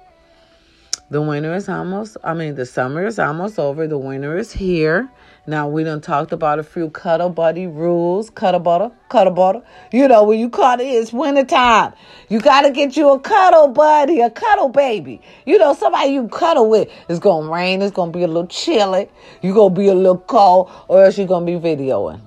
The 1.11 1.21
winter 1.21 1.55
is 1.55 1.67
almost, 1.67 2.17
I 2.23 2.35
mean, 2.35 2.53
the 2.53 2.67
summer 2.67 3.07
is 3.07 3.17
almost 3.17 3.57
over. 3.57 3.87
The 3.87 3.97
winter 3.97 4.37
is 4.37 4.51
here. 4.51 5.09
Now 5.47 5.67
we 5.67 5.83
done 5.83 6.01
talked 6.01 6.31
about 6.31 6.59
a 6.59 6.63
few 6.63 6.91
cuddle 6.91 7.29
buddy 7.29 7.65
rules. 7.65 8.29
Cuddle 8.29 8.59
butter, 8.59 8.91
cuddle 9.09 9.33
butter. 9.33 9.63
You 9.91 10.07
know, 10.07 10.23
when 10.25 10.37
you 10.37 10.51
cuddle, 10.51 10.85
it's 10.85 11.11
wintertime. 11.11 11.93
You 12.29 12.39
gotta 12.39 12.69
get 12.69 12.95
you 12.95 13.09
a 13.09 13.19
cuddle 13.19 13.69
buddy, 13.69 14.21
a 14.21 14.29
cuddle 14.29 14.69
baby. 14.69 15.19
You 15.47 15.57
know, 15.57 15.73
somebody 15.73 16.11
you 16.11 16.27
cuddle 16.27 16.69
with. 16.69 16.89
It's 17.07 17.17
gonna 17.17 17.49
rain, 17.49 17.81
it's 17.81 17.95
gonna 17.95 18.11
be 18.11 18.21
a 18.21 18.27
little 18.27 18.45
chilly, 18.45 19.09
you 19.41 19.55
gonna 19.55 19.73
be 19.73 19.87
a 19.87 19.95
little 19.95 20.19
cold, 20.19 20.69
or 20.87 21.05
else 21.05 21.17
you're 21.17 21.25
gonna 21.25 21.47
be 21.47 21.53
videoing. 21.53 22.21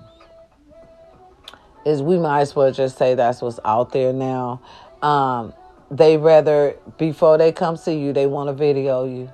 Is 1.84 2.02
we 2.02 2.18
might 2.18 2.42
as 2.42 2.54
well 2.54 2.70
just 2.72 2.96
say 2.96 3.14
that's 3.14 3.42
what's 3.42 3.58
out 3.64 3.92
there 3.92 4.12
now. 4.12 4.60
Um, 5.02 5.52
they 5.90 6.16
rather 6.16 6.76
before 6.96 7.38
they 7.38 7.52
come 7.52 7.76
see 7.76 7.98
you, 7.98 8.12
they 8.12 8.26
want 8.26 8.48
to 8.48 8.52
video 8.52 9.04
you. 9.04 9.30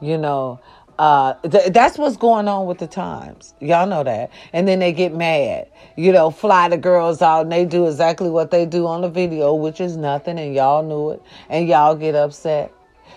You 0.00 0.16
know, 0.16 0.60
uh, 0.98 1.34
th- 1.48 1.72
that's 1.72 1.96
what's 1.96 2.16
going 2.16 2.48
on 2.48 2.66
with 2.66 2.78
the 2.78 2.86
times. 2.86 3.54
Y'all 3.60 3.86
know 3.86 4.02
that. 4.02 4.30
And 4.52 4.66
then 4.66 4.80
they 4.80 4.92
get 4.92 5.14
mad. 5.14 5.68
You 5.96 6.12
know, 6.12 6.30
fly 6.30 6.68
the 6.68 6.76
girls 6.76 7.22
out 7.22 7.42
and 7.42 7.52
they 7.52 7.64
do 7.64 7.86
exactly 7.86 8.30
what 8.30 8.50
they 8.50 8.66
do 8.66 8.86
on 8.86 9.02
the 9.02 9.08
video, 9.08 9.54
which 9.54 9.80
is 9.80 9.96
nothing, 9.96 10.38
and 10.38 10.54
y'all 10.54 10.82
knew 10.82 11.10
it. 11.10 11.22
And 11.48 11.68
y'all 11.68 11.94
get 11.94 12.14
upset. 12.14 12.72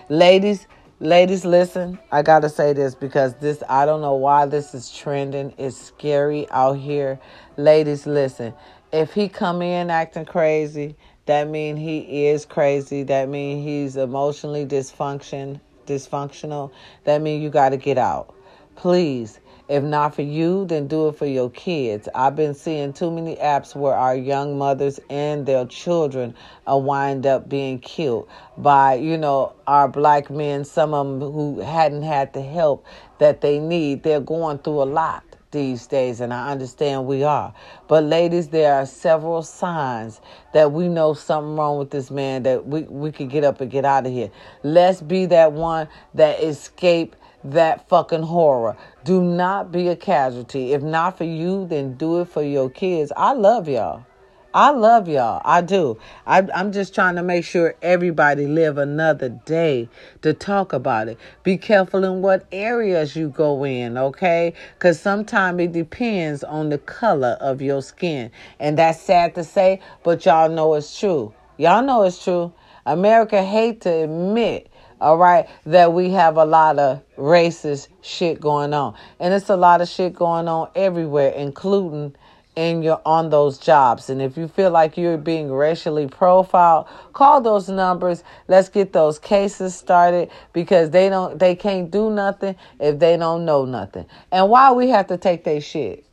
Ladies, 0.09 0.67
ladies, 0.99 1.43
listen. 1.43 1.97
I 2.11 2.21
gotta 2.21 2.49
say 2.49 2.73
this 2.73 2.93
because 2.93 3.33
this 3.35 3.63
I 3.67 3.85
don't 3.85 4.01
know 4.01 4.15
why 4.15 4.45
this 4.45 4.75
is 4.75 4.91
trending. 4.91 5.53
It's 5.57 5.77
scary 5.77 6.49
out 6.51 6.77
here. 6.77 7.19
Ladies, 7.61 8.07
listen. 8.07 8.55
If 8.91 9.13
he 9.13 9.29
come 9.29 9.61
in 9.61 9.91
acting 9.91 10.25
crazy, 10.25 10.95
that 11.27 11.47
mean 11.47 11.77
he 11.77 12.25
is 12.25 12.43
crazy. 12.43 13.03
That 13.03 13.29
mean 13.29 13.63
he's 13.63 13.97
emotionally 13.97 14.65
dysfunction 14.65 15.59
dysfunctional, 15.85 16.71
that 17.03 17.21
mean 17.21 17.41
you 17.41 17.49
got 17.49 17.69
to 17.69 17.77
get 17.77 17.97
out. 17.97 18.33
Please, 18.75 19.39
If 19.71 19.83
not 19.83 20.13
for 20.13 20.21
you, 20.21 20.65
then 20.65 20.87
do 20.87 21.07
it 21.07 21.15
for 21.15 21.25
your 21.25 21.49
kids. 21.49 22.09
I've 22.13 22.35
been 22.35 22.53
seeing 22.53 22.91
too 22.91 23.09
many 23.09 23.37
apps 23.37 23.73
where 23.73 23.93
our 23.93 24.13
young 24.13 24.57
mothers 24.57 24.99
and 25.09 25.45
their 25.45 25.65
children 25.65 26.35
wind 26.67 27.25
up 27.25 27.47
being 27.47 27.79
killed 27.79 28.27
by, 28.57 28.95
you 28.95 29.17
know, 29.17 29.53
our 29.67 29.87
black 29.87 30.29
men, 30.29 30.65
some 30.65 30.93
of 30.93 31.07
them 31.07 31.31
who 31.31 31.61
hadn't 31.61 32.03
had 32.03 32.33
the 32.33 32.41
help 32.41 32.85
that 33.19 33.39
they 33.39 33.59
need. 33.59 34.03
They're 34.03 34.19
going 34.19 34.57
through 34.57 34.83
a 34.83 34.89
lot 34.91 35.23
these 35.51 35.87
days, 35.87 36.21
and 36.21 36.33
I 36.33 36.51
understand 36.51 37.05
we 37.05 37.23
are. 37.23 37.53
But, 37.87 38.03
ladies, 38.05 38.49
there 38.49 38.73
are 38.73 38.85
several 38.85 39.43
signs 39.43 40.21
that 40.53 40.71
we 40.71 40.87
know 40.87 41.13
something 41.13 41.55
wrong 41.55 41.77
with 41.77 41.91
this 41.91 42.09
man 42.09 42.43
that 42.43 42.65
we, 42.67 42.83
we 42.83 43.11
could 43.11 43.29
get 43.29 43.43
up 43.43 43.61
and 43.61 43.69
get 43.69 43.85
out 43.85 44.05
of 44.05 44.11
here. 44.11 44.31
Let's 44.63 45.01
be 45.01 45.25
that 45.27 45.53
one 45.53 45.87
that 46.13 46.41
escape 46.41 47.15
that 47.43 47.87
fucking 47.89 48.23
horror. 48.23 48.77
Do 49.03 49.21
not 49.21 49.71
be 49.71 49.87
a 49.87 49.95
casualty. 49.95 50.73
If 50.73 50.81
not 50.81 51.17
for 51.17 51.23
you, 51.23 51.65
then 51.67 51.95
do 51.95 52.21
it 52.21 52.25
for 52.27 52.43
your 52.43 52.69
kids. 52.69 53.11
I 53.15 53.33
love 53.33 53.67
y'all. 53.67 54.05
I 54.53 54.71
love 54.71 55.07
y'all. 55.07 55.41
I 55.45 55.61
do. 55.61 55.97
I, 56.27 56.45
am 56.53 56.73
just 56.73 56.93
trying 56.93 57.15
to 57.15 57.23
make 57.23 57.45
sure 57.45 57.75
everybody 57.81 58.47
live 58.47 58.77
another 58.77 59.29
day 59.29 59.87
to 60.23 60.33
talk 60.33 60.73
about 60.73 61.07
it. 61.07 61.17
Be 61.43 61.57
careful 61.57 62.03
in 62.03 62.21
what 62.21 62.45
areas 62.51 63.15
you 63.15 63.29
go 63.29 63.63
in, 63.63 63.97
okay? 63.97 64.53
Because 64.73 64.99
sometimes 64.99 65.61
it 65.61 65.71
depends 65.71 66.43
on 66.43 66.67
the 66.67 66.79
color 66.79 67.37
of 67.39 67.61
your 67.61 67.81
skin. 67.81 68.29
And 68.59 68.77
that's 68.77 69.01
sad 69.01 69.35
to 69.35 69.45
say, 69.45 69.79
but 70.03 70.25
y'all 70.25 70.49
know 70.49 70.73
it's 70.73 70.99
true. 70.99 71.33
Y'all 71.57 71.81
know 71.81 72.03
it's 72.03 72.21
true. 72.21 72.51
America 72.85 73.43
hate 73.43 73.81
to 73.81 74.03
admit 74.03 74.67
all 75.01 75.17
right, 75.17 75.49
that 75.65 75.93
we 75.93 76.11
have 76.11 76.37
a 76.37 76.45
lot 76.45 76.77
of 76.77 77.01
racist 77.17 77.87
shit 78.01 78.39
going 78.39 78.71
on. 78.71 78.95
And 79.19 79.33
it's 79.33 79.49
a 79.49 79.57
lot 79.57 79.81
of 79.81 79.89
shit 79.89 80.13
going 80.13 80.47
on 80.47 80.69
everywhere, 80.75 81.31
including 81.31 82.15
in 82.55 82.83
your 82.83 83.01
on 83.05 83.29
those 83.29 83.57
jobs. 83.57 84.09
And 84.09 84.21
if 84.21 84.37
you 84.37 84.47
feel 84.47 84.71
like 84.71 84.97
you're 84.97 85.17
being 85.17 85.51
racially 85.51 86.07
profiled, 86.07 86.87
call 87.13 87.41
those 87.41 87.69
numbers. 87.69 88.23
Let's 88.47 88.69
get 88.69 88.93
those 88.93 89.19
cases 89.19 89.75
started 89.75 90.29
because 90.53 90.89
they 90.89 91.09
don't 91.09 91.39
they 91.39 91.55
can't 91.55 91.89
do 91.89 92.09
nothing 92.09 92.55
if 92.79 92.99
they 92.99 93.17
don't 93.17 93.45
know 93.45 93.65
nothing. 93.65 94.05
And 94.31 94.49
why 94.49 94.71
we 94.71 94.89
have 94.89 95.07
to 95.07 95.17
take 95.17 95.43
their 95.43 95.61
shit? 95.61 96.05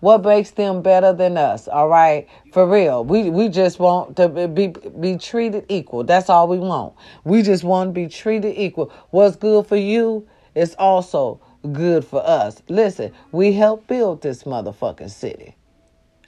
What 0.00 0.22
makes 0.24 0.50
them 0.52 0.82
better 0.82 1.12
than 1.12 1.36
us? 1.38 1.68
All 1.68 1.88
right, 1.88 2.28
for 2.52 2.68
real. 2.68 3.04
We 3.04 3.30
we 3.30 3.48
just 3.48 3.80
want 3.80 4.16
to 4.18 4.28
be 4.46 4.68
be 4.68 5.16
treated 5.16 5.66
equal. 5.68 6.04
That's 6.04 6.28
all 6.28 6.46
we 6.48 6.58
want. 6.58 6.94
We 7.24 7.42
just 7.42 7.64
want 7.64 7.88
to 7.88 7.92
be 7.92 8.06
treated 8.06 8.54
equal. 8.56 8.92
What's 9.10 9.36
good 9.36 9.66
for 9.66 9.76
you 9.76 10.28
is 10.54 10.74
also 10.78 11.40
good 11.66 12.04
for 12.04 12.22
us. 12.26 12.62
Listen, 12.68 13.12
we 13.32 13.52
helped 13.52 13.86
build 13.86 14.22
this 14.22 14.44
motherfucking 14.44 15.10
city. 15.10 15.56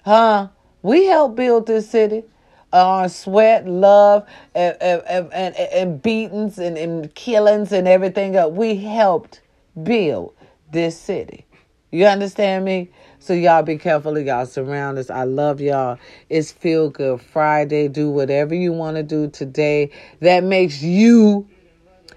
Huh? 0.05 0.49
We 0.83 1.07
helped 1.07 1.37
build 1.37 1.67
this 1.67 1.89
city. 1.89 2.25
Our 2.73 3.09
sweat, 3.09 3.67
love, 3.67 4.29
and, 4.55 4.77
and, 4.81 5.33
and, 5.33 5.57
and 5.57 6.03
beatings 6.03 6.59
and, 6.59 6.77
and 6.77 7.15
killings 7.15 7.73
and 7.73 7.89
everything. 7.89 8.37
We 8.55 8.77
helped 8.77 9.41
build 9.83 10.35
this 10.71 10.99
city. 10.99 11.47
You 11.91 12.05
understand 12.07 12.67
me? 12.67 12.91
So 13.19 13.33
y'all 13.33 13.63
be 13.63 13.79
careful 13.79 14.17
of 14.17 14.27
y'all 14.27 14.47
surroundings. 14.47 15.11
I 15.11 15.25
love 15.25 15.61
y'all. 15.61 15.99
It's 16.29 16.53
Feel 16.53 16.91
Good 16.91 17.21
Friday. 17.21 17.89
Do 17.89 18.11
whatever 18.11 18.55
you 18.55 18.73
want 18.73 18.97
to 18.97 19.03
do 19.03 19.29
today 19.29 19.91
that 20.21 20.45
makes 20.45 20.83
you 20.83 21.49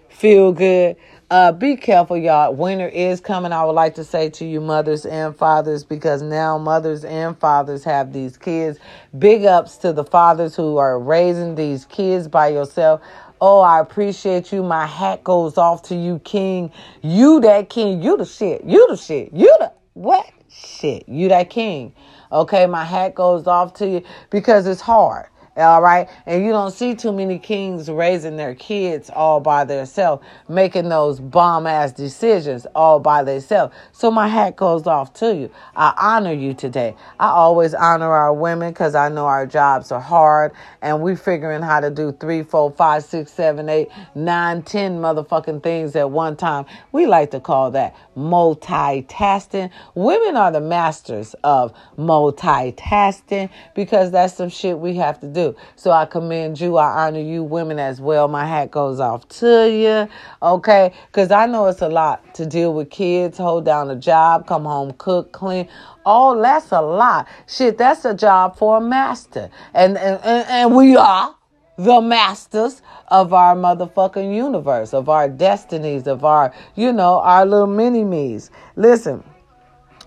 feel 0.10 0.52
good. 0.52 0.98
Uh, 1.32 1.54
be 1.54 1.78
careful, 1.78 2.18
y'all. 2.18 2.54
Winter 2.54 2.90
is 2.90 3.22
coming. 3.22 3.54
I 3.54 3.64
would 3.64 3.72
like 3.72 3.96
to 3.96 4.04
say 4.04 4.30
to 4.32 4.46
you, 4.46 4.62
mothers 4.62 5.06
and 5.06 5.34
fathers, 5.34 5.86
because 5.86 6.22
now 6.22 6.58
mothers 6.58 7.06
and 7.06 7.40
fathers 7.40 7.86
have 7.86 8.14
these 8.14 8.38
kids. 8.38 8.80
Big 9.18 9.46
ups 9.46 9.78
to 9.78 9.94
the 9.94 10.04
fathers 10.04 10.58
who 10.58 10.78
are 10.78 11.00
raising 11.00 11.56
these 11.56 11.86
kids 11.86 12.28
by 12.28 12.50
yourself. 12.50 13.02
Oh, 13.42 13.62
I 13.62 13.80
appreciate 13.80 14.52
you. 14.52 14.64
My 14.64 14.88
hat 14.88 15.24
goes 15.24 15.58
off 15.58 15.84
to 15.84 15.96
you, 15.96 16.20
King. 16.20 16.72
You 17.02 17.40
that 17.42 17.70
king. 17.70 18.04
You 18.04 18.18
the 18.18 18.26
shit. 18.26 18.66
You 18.66 18.88
the 18.90 18.98
shit. 18.98 19.34
You 19.34 19.56
the 19.60 19.74
what? 19.94 20.30
Shit. 20.50 21.10
You 21.10 21.30
that 21.30 21.50
king. 21.50 21.96
Okay, 22.34 22.68
my 22.68 22.86
hat 22.86 23.16
goes 23.16 23.48
off 23.48 23.76
to 23.76 23.88
you 23.90 24.04
because 24.32 24.68
it's 24.68 24.82
hard. 24.82 25.28
All 25.58 25.82
right. 25.82 26.10
And 26.26 26.46
you 26.46 26.52
don't 26.52 26.72
see 26.72 26.96
too 26.96 27.12
many 27.12 27.38
kings 27.38 27.90
raising 27.90 28.38
their 28.38 28.56
kids 28.56 29.10
all 29.10 29.42
by 29.42 29.66
themselves, 29.66 30.24
making 30.48 30.90
those 30.90 31.20
bomb 31.20 31.68
ass 31.68 31.92
decisions 31.92 32.66
all 32.74 33.00
by 33.00 33.24
themselves. 33.24 33.76
So 33.92 34.10
my 34.10 34.30
hat 34.30 34.56
goes 34.56 34.88
off 34.88 35.14
to 35.16 35.36
you. 35.36 35.52
I 35.76 35.94
honor 35.98 36.32
you 36.32 36.54
today. 36.54 36.96
I 37.20 37.28
always 37.28 37.74
honor 37.74 38.12
our 38.12 38.34
women 38.34 38.72
because 38.72 38.96
I 38.96 39.10
know 39.10 39.26
our 39.26 39.46
jobs 39.46 39.92
are 39.92 40.00
hard 40.00 40.54
and 40.82 41.02
we 41.02 41.18
figuring 41.18 41.62
how 41.64 41.82
to 41.82 41.90
do 41.90 42.14
three, 42.14 42.44
four, 42.44 42.72
five, 42.72 43.04
six, 43.04 43.32
seven, 43.32 43.68
eight, 43.68 43.90
nine, 44.16 44.62
ten 44.64 45.00
motherfucking 45.00 45.64
things 45.64 45.98
at 45.98 46.10
one 46.10 46.38
time. 46.38 46.66
We 46.94 47.08
like 47.08 47.32
to 47.32 47.42
call 47.42 47.72
that 47.72 47.94
multitasking. 48.18 49.70
Women 49.96 50.38
are 50.38 50.52
the 50.52 50.62
masters 50.62 51.36
of 51.44 51.74
multitasking 51.98 53.50
because 53.76 54.12
that's 54.12 54.34
some 54.36 54.50
shit 54.50 54.80
we 54.80 54.96
have 54.96 55.20
to 55.20 55.28
do 55.28 55.41
do. 55.42 55.56
So 55.76 55.92
I 55.92 56.06
commend 56.06 56.60
you. 56.60 56.78
I 56.78 57.06
honor 57.08 57.20
you, 57.20 57.44
women, 57.44 57.80
as 57.80 58.00
well. 58.00 58.28
My 58.28 58.46
hat 58.46 58.72
goes 58.72 59.00
off 59.00 59.28
to 59.40 59.70
you, 59.72 60.08
okay? 60.42 60.94
Because 61.08 61.32
I 61.32 61.46
know 61.46 61.68
it's 61.68 61.82
a 61.82 61.90
lot 61.90 62.34
to 62.36 62.46
deal 62.46 62.74
with 62.74 62.90
kids, 62.90 63.38
hold 63.38 63.66
down 63.66 63.90
a 63.90 63.96
job, 63.96 64.48
come 64.48 64.66
home, 64.66 64.94
cook, 64.98 65.32
clean. 65.32 65.68
Oh, 66.06 66.40
that's 66.42 66.72
a 66.72 66.82
lot. 66.82 67.28
Shit, 67.48 67.78
that's 67.78 68.06
a 68.06 68.14
job 68.14 68.58
for 68.58 68.78
a 68.78 68.82
master. 68.82 69.50
And, 69.74 69.98
and, 69.98 70.20
and, 70.24 70.48
and 70.50 70.76
we 70.76 70.96
are 70.96 71.36
the 71.78 72.02
masters 72.02 72.82
of 73.08 73.34
our 73.34 73.56
motherfucking 73.56 74.36
universe, 74.36 74.94
of 74.94 75.10
our 75.10 75.28
destinies, 75.28 76.06
of 76.06 76.24
our, 76.24 76.54
you 76.76 76.92
know, 76.94 77.20
our 77.20 77.46
little 77.46 77.68
mini 77.68 78.04
me's. 78.04 78.52
Listen, 78.76 79.24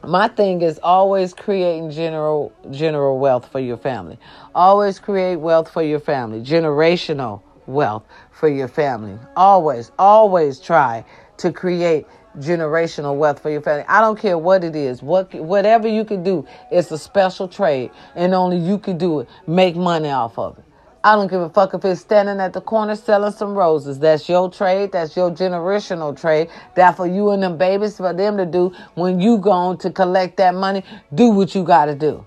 my 0.06 0.28
thing 0.28 0.62
is 0.62 0.78
always 0.82 1.34
creating 1.34 1.90
general 1.90 2.52
general 2.70 3.18
wealth 3.18 3.50
for 3.50 3.60
your 3.60 3.76
family. 3.76 4.18
Always 4.54 4.98
create 4.98 5.36
wealth 5.36 5.70
for 5.70 5.82
your 5.82 6.00
family, 6.00 6.40
generational 6.40 7.42
wealth 7.66 8.04
for 8.32 8.48
your 8.48 8.68
family. 8.68 9.18
Always, 9.36 9.92
always 9.98 10.60
try 10.60 11.04
to 11.38 11.52
create 11.52 12.06
generational 12.38 13.16
wealth 13.16 13.40
for 13.40 13.50
your 13.50 13.60
family. 13.60 13.84
I 13.88 14.00
don't 14.00 14.18
care 14.18 14.38
what 14.38 14.64
it 14.64 14.76
is. 14.76 15.02
What 15.02 15.32
whatever 15.34 15.88
you 15.88 16.04
can 16.04 16.22
do, 16.22 16.46
it's 16.70 16.90
a 16.90 16.98
special 16.98 17.48
trade 17.48 17.90
and 18.14 18.34
only 18.34 18.58
you 18.58 18.78
can 18.78 18.98
do 18.98 19.20
it. 19.20 19.28
Make 19.46 19.76
money 19.76 20.10
off 20.10 20.38
of 20.38 20.58
it. 20.58 20.64
I 21.04 21.16
don't 21.16 21.30
give 21.30 21.42
a 21.42 21.50
fuck 21.50 21.74
if 21.74 21.84
it's 21.84 22.00
standing 22.00 22.40
at 22.40 22.54
the 22.54 22.62
corner 22.62 22.96
selling 22.96 23.32
some 23.32 23.54
roses. 23.54 23.98
That's 24.00 24.28
your 24.28 24.50
trade. 24.50 24.92
That's 24.92 25.16
your 25.16 25.30
generational 25.30 26.18
trade. 26.18 26.50
That 26.76 26.96
for 26.96 27.06
you 27.06 27.30
and 27.32 27.42
them 27.42 27.58
babies, 27.58 27.98
for 27.98 28.14
them 28.14 28.38
to 28.38 28.46
do 28.46 28.72
when 28.94 29.20
you 29.20 29.38
going 29.38 29.78
to 29.78 29.90
collect 29.90 30.38
that 30.38 30.54
money. 30.54 30.82
Do 31.14 31.30
what 31.30 31.54
you 31.54 31.64
got 31.64 31.86
to 31.86 31.94
do. 31.94 32.26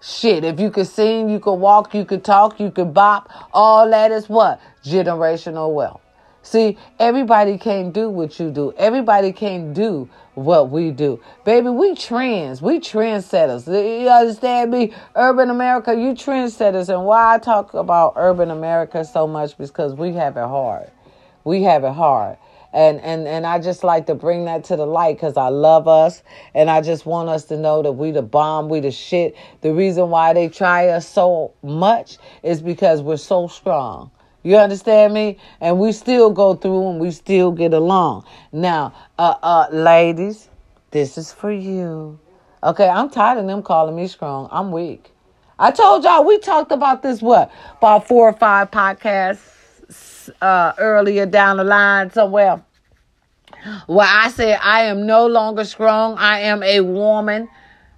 Shit, 0.00 0.44
if 0.44 0.60
you 0.60 0.70
could 0.70 0.88
sing, 0.88 1.28
you 1.28 1.40
could 1.40 1.54
walk, 1.56 1.94
you 1.94 2.06
could 2.06 2.24
talk, 2.24 2.60
you 2.60 2.70
could 2.70 2.94
bop. 2.94 3.30
All 3.52 3.90
that 3.90 4.12
is 4.12 4.28
what? 4.28 4.60
Generational 4.84 5.74
wealth. 5.74 6.00
See, 6.42 6.78
everybody 6.98 7.58
can't 7.58 7.92
do 7.92 8.08
what 8.08 8.40
you 8.40 8.50
do. 8.50 8.72
Everybody 8.78 9.32
can't 9.32 9.74
do 9.74 10.08
what 10.36 10.70
we 10.70 10.90
do. 10.90 11.20
Baby, 11.44 11.70
we 11.70 11.94
trends. 11.94 12.60
We 12.60 12.78
trendsetters. 12.78 13.66
You 13.66 14.08
understand 14.08 14.70
me? 14.70 14.92
Urban 15.14 15.50
America, 15.50 15.94
you 15.94 16.12
trendsetters. 16.12 16.90
And 16.90 17.04
why 17.04 17.34
I 17.34 17.38
talk 17.38 17.74
about 17.74 18.12
urban 18.16 18.50
America 18.50 19.04
so 19.04 19.26
much 19.26 19.56
because 19.56 19.94
we 19.94 20.12
have 20.12 20.36
it 20.36 20.40
hard. 20.40 20.90
We 21.44 21.62
have 21.62 21.84
it 21.84 21.92
hard. 21.92 22.36
And, 22.72 23.00
and 23.00 23.26
and 23.26 23.46
I 23.46 23.58
just 23.58 23.84
like 23.84 24.04
to 24.06 24.14
bring 24.14 24.44
that 24.44 24.64
to 24.64 24.76
the 24.76 24.84
light 24.84 25.16
because 25.16 25.38
I 25.38 25.48
love 25.48 25.88
us 25.88 26.22
and 26.54 26.68
I 26.68 26.82
just 26.82 27.06
want 27.06 27.30
us 27.30 27.46
to 27.46 27.56
know 27.56 27.82
that 27.82 27.92
we 27.92 28.10
the 28.10 28.20
bomb, 28.20 28.68
we 28.68 28.80
the 28.80 28.90
shit. 28.90 29.34
The 29.62 29.72
reason 29.72 30.10
why 30.10 30.34
they 30.34 30.48
try 30.48 30.88
us 30.88 31.08
so 31.08 31.54
much 31.62 32.18
is 32.42 32.60
because 32.60 33.00
we're 33.00 33.16
so 33.16 33.48
strong. 33.48 34.10
You 34.46 34.58
understand 34.58 35.12
me? 35.12 35.38
And 35.60 35.80
we 35.80 35.90
still 35.90 36.30
go 36.30 36.54
through 36.54 36.90
and 36.90 37.00
we 37.00 37.10
still 37.10 37.50
get 37.50 37.74
along. 37.74 38.26
Now, 38.52 38.94
uh, 39.18 39.34
uh, 39.42 39.66
ladies, 39.72 40.48
this 40.92 41.18
is 41.18 41.32
for 41.32 41.50
you. 41.50 42.20
Okay, 42.62 42.88
I'm 42.88 43.10
tired 43.10 43.38
of 43.38 43.48
them 43.48 43.60
calling 43.60 43.96
me 43.96 44.06
strong. 44.06 44.48
I'm 44.52 44.70
weak. 44.70 45.10
I 45.58 45.72
told 45.72 46.04
y'all 46.04 46.24
we 46.24 46.38
talked 46.38 46.70
about 46.70 47.02
this 47.02 47.20
what 47.20 47.50
about 47.78 48.06
four 48.06 48.28
or 48.28 48.34
five 48.34 48.70
podcasts 48.70 50.30
uh, 50.40 50.74
earlier 50.78 51.26
down 51.26 51.56
the 51.56 51.64
line 51.64 52.12
somewhere. 52.12 52.62
Where 53.88 54.06
I 54.08 54.30
said 54.30 54.60
I 54.62 54.82
am 54.82 55.06
no 55.06 55.26
longer 55.26 55.64
strong. 55.64 56.18
I 56.18 56.42
am 56.42 56.62
a 56.62 56.82
woman. 56.82 57.48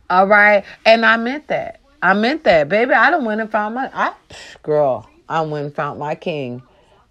All 0.08 0.26
right, 0.26 0.64
and 0.86 1.04
I 1.04 1.18
meant 1.18 1.48
that. 1.48 1.82
I 2.00 2.14
meant 2.14 2.44
that, 2.44 2.70
baby. 2.70 2.94
I 2.94 3.10
don't 3.10 3.26
went 3.26 3.42
and 3.42 3.52
found 3.52 3.74
my 3.74 3.90
I, 3.92 4.14
girl. 4.62 5.06
I 5.28 5.42
went 5.42 5.66
and 5.66 5.74
found 5.74 6.00
my 6.00 6.14
king. 6.16 6.62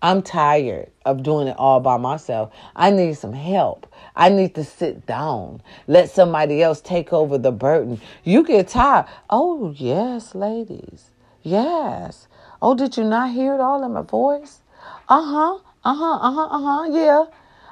I'm 0.02 0.22
tired 0.22 0.92
of 1.06 1.24
doing 1.24 1.48
it 1.50 1.58
all 1.60 1.80
by 1.82 1.98
myself. 1.98 2.54
I 2.76 2.92
need 2.92 3.18
some 3.18 3.34
help. 3.34 3.88
I 4.16 4.30
need 4.30 4.56
to 4.56 4.64
sit 4.66 5.06
down. 5.08 5.62
Let 5.88 6.10
somebody 6.12 6.64
else 6.64 6.82
take 6.82 7.14
over 7.14 7.38
the 7.38 7.52
burden. 7.52 8.02
You 8.24 8.44
get 8.44 8.70
tired. 8.70 9.08
Oh, 9.30 9.74
yes, 9.78 10.36
ladies. 10.36 11.12
Yes. 11.44 12.28
Oh, 12.62 12.76
did 12.76 12.98
you 12.98 13.06
not 13.06 13.32
hear 13.32 13.56
it 13.56 13.62
all 13.62 13.84
in 13.86 13.94
my 13.94 14.04
voice? 14.04 14.62
Uh 15.10 15.24
huh. 15.24 15.60
Uh 15.86 15.96
huh. 15.96 16.20
Uh 16.22 16.32
huh. 16.34 16.48
Uh 16.52 16.62
huh. 16.62 16.92
Yeah. 16.92 17.26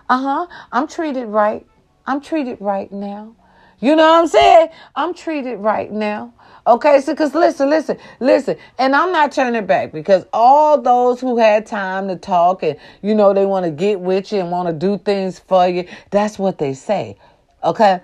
Uh 0.10 0.21
huh. 0.21 0.47
I'm 0.71 0.88
treated 0.88 1.27
right. 1.27 1.65
I'm 2.08 2.21
treated 2.21 2.60
right 2.62 2.91
now. 2.91 3.36
You 3.81 3.95
know 3.97 4.08
what 4.10 4.21
I'm 4.21 4.27
saying? 4.27 4.69
I'm 4.95 5.15
treated 5.15 5.58
right 5.60 5.91
now. 5.91 6.34
Okay, 6.67 7.01
so 7.01 7.13
because 7.13 7.36
listen, 7.36 7.69
listen, 7.69 7.97
listen, 8.21 8.58
and 8.80 8.95
I'm 8.95 9.12
not 9.12 9.34
turning 9.34 9.65
back 9.67 9.91
because 9.91 10.25
all 10.34 10.82
those 10.82 11.21
who 11.21 11.38
had 11.38 11.65
time 11.65 12.08
to 12.08 12.15
talk 12.15 12.63
and 12.63 12.78
you 13.04 13.15
know 13.15 13.34
they 13.34 13.45
want 13.45 13.65
to 13.65 13.71
get 13.71 13.99
with 13.99 14.32
you 14.32 14.39
and 14.39 14.51
want 14.51 14.69
to 14.69 14.73
do 14.73 14.97
things 14.97 15.39
for 15.39 15.67
you, 15.67 15.88
that's 16.12 16.39
what 16.39 16.58
they 16.58 16.73
say. 16.73 17.17
Okay, 17.63 17.99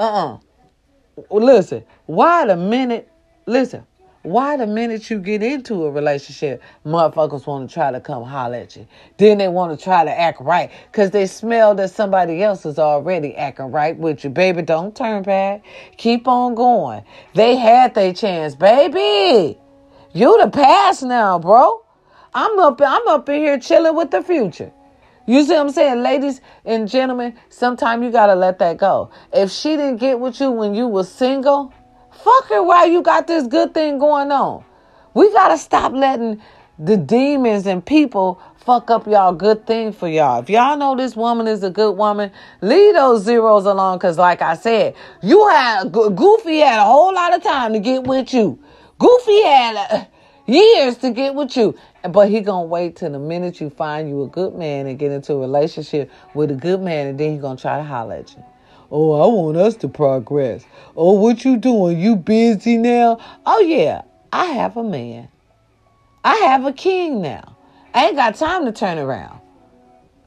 uh 0.00 0.04
uh-uh. 0.04 0.34
uh. 0.34 1.34
Listen, 1.34 1.84
why 2.06 2.46
the 2.46 2.56
minute? 2.56 3.10
Listen, 3.46 3.86
why 4.26 4.56
the 4.56 4.66
minute 4.66 5.08
you 5.08 5.20
get 5.20 5.42
into 5.42 5.84
a 5.84 5.90
relationship, 5.90 6.60
motherfuckers 6.84 7.46
want 7.46 7.68
to 7.68 7.72
try 7.72 7.92
to 7.92 8.00
come 8.00 8.24
holler 8.24 8.56
at 8.56 8.76
you. 8.76 8.86
Then 9.18 9.38
they 9.38 9.48
want 9.48 9.78
to 9.78 9.82
try 9.82 10.04
to 10.04 10.10
act 10.10 10.40
right 10.40 10.70
because 10.90 11.12
they 11.12 11.26
smell 11.26 11.74
that 11.76 11.90
somebody 11.90 12.42
else 12.42 12.66
is 12.66 12.78
already 12.78 13.36
acting 13.36 13.70
right 13.70 13.96
with 13.96 14.24
you. 14.24 14.30
Baby, 14.30 14.62
don't 14.62 14.96
turn 14.96 15.22
back. 15.22 15.64
Keep 15.96 16.26
on 16.26 16.56
going. 16.56 17.04
They 17.34 17.56
had 17.56 17.94
their 17.94 18.12
chance, 18.12 18.54
baby. 18.56 19.58
You 20.12 20.42
the 20.42 20.50
past 20.50 21.04
now, 21.04 21.38
bro. 21.38 21.84
I'm 22.34 22.58
up, 22.58 22.80
I'm 22.82 23.06
up 23.08 23.28
in 23.28 23.36
here 23.36 23.58
chilling 23.58 23.94
with 23.94 24.10
the 24.10 24.22
future. 24.22 24.72
You 25.26 25.42
see 25.42 25.52
what 25.54 25.60
I'm 25.60 25.70
saying? 25.70 26.02
Ladies 26.02 26.40
and 26.64 26.88
gentlemen, 26.88 27.36
sometimes 27.48 28.04
you 28.04 28.10
got 28.10 28.26
to 28.26 28.34
let 28.34 28.58
that 28.60 28.76
go. 28.76 29.10
If 29.32 29.50
she 29.50 29.70
didn't 29.70 29.96
get 29.96 30.20
with 30.20 30.40
you 30.40 30.50
when 30.50 30.74
you 30.74 30.86
were 30.86 31.04
single, 31.04 31.72
Fuck 32.26 32.48
her 32.48 32.60
while 32.60 32.88
you 32.88 33.02
got 33.02 33.28
this 33.28 33.46
good 33.46 33.72
thing 33.72 34.00
going 34.00 34.32
on. 34.32 34.64
We 35.14 35.32
got 35.32 35.50
to 35.50 35.58
stop 35.58 35.92
letting 35.92 36.42
the 36.76 36.96
demons 36.96 37.68
and 37.68 37.86
people 37.86 38.42
fuck 38.56 38.90
up 38.90 39.06
y'all 39.06 39.32
good 39.32 39.64
thing 39.64 39.92
for 39.92 40.08
y'all. 40.08 40.42
If 40.42 40.50
y'all 40.50 40.76
know 40.76 40.96
this 40.96 41.14
woman 41.14 41.46
is 41.46 41.62
a 41.62 41.70
good 41.70 41.92
woman, 41.92 42.32
leave 42.62 42.96
those 42.96 43.22
zeros 43.22 43.64
alone. 43.64 44.00
Cause 44.00 44.18
like 44.18 44.42
I 44.42 44.56
said, 44.56 44.96
you 45.22 45.46
had 45.46 45.92
Goofy 45.92 46.58
had 46.58 46.80
a 46.80 46.84
whole 46.84 47.14
lot 47.14 47.32
of 47.32 47.44
time 47.44 47.72
to 47.74 47.78
get 47.78 48.02
with 48.02 48.34
you. 48.34 48.58
Goofy 48.98 49.42
had 49.42 49.76
uh, 49.76 50.04
years 50.46 50.96
to 50.96 51.12
get 51.12 51.32
with 51.32 51.56
you, 51.56 51.78
but 52.10 52.28
he 52.28 52.40
gonna 52.40 52.66
wait 52.66 52.96
till 52.96 53.12
the 53.12 53.20
minute 53.20 53.60
you 53.60 53.70
find 53.70 54.08
you 54.08 54.24
a 54.24 54.28
good 54.28 54.56
man 54.56 54.88
and 54.88 54.98
get 54.98 55.12
into 55.12 55.34
a 55.34 55.38
relationship 55.38 56.10
with 56.34 56.50
a 56.50 56.56
good 56.56 56.80
man, 56.80 57.06
and 57.06 57.20
then 57.20 57.30
he 57.34 57.38
gonna 57.38 57.56
try 57.56 57.78
to 57.78 57.84
holler 57.84 58.16
at 58.16 58.32
you. 58.34 58.44
Oh, 58.90 59.12
I 59.12 59.26
want 59.26 59.56
us 59.56 59.76
to 59.76 59.88
progress. 59.88 60.64
Oh, 60.96 61.14
what 61.14 61.44
you 61.44 61.56
doing? 61.56 61.98
You 61.98 62.16
busy 62.16 62.76
now? 62.76 63.18
Oh 63.44 63.60
yeah, 63.60 64.02
I 64.32 64.46
have 64.46 64.76
a 64.76 64.84
man. 64.84 65.28
I 66.24 66.34
have 66.36 66.64
a 66.64 66.72
king 66.72 67.20
now. 67.20 67.56
I 67.94 68.06
ain't 68.06 68.16
got 68.16 68.34
time 68.34 68.64
to 68.64 68.72
turn 68.72 68.98
around. 68.98 69.40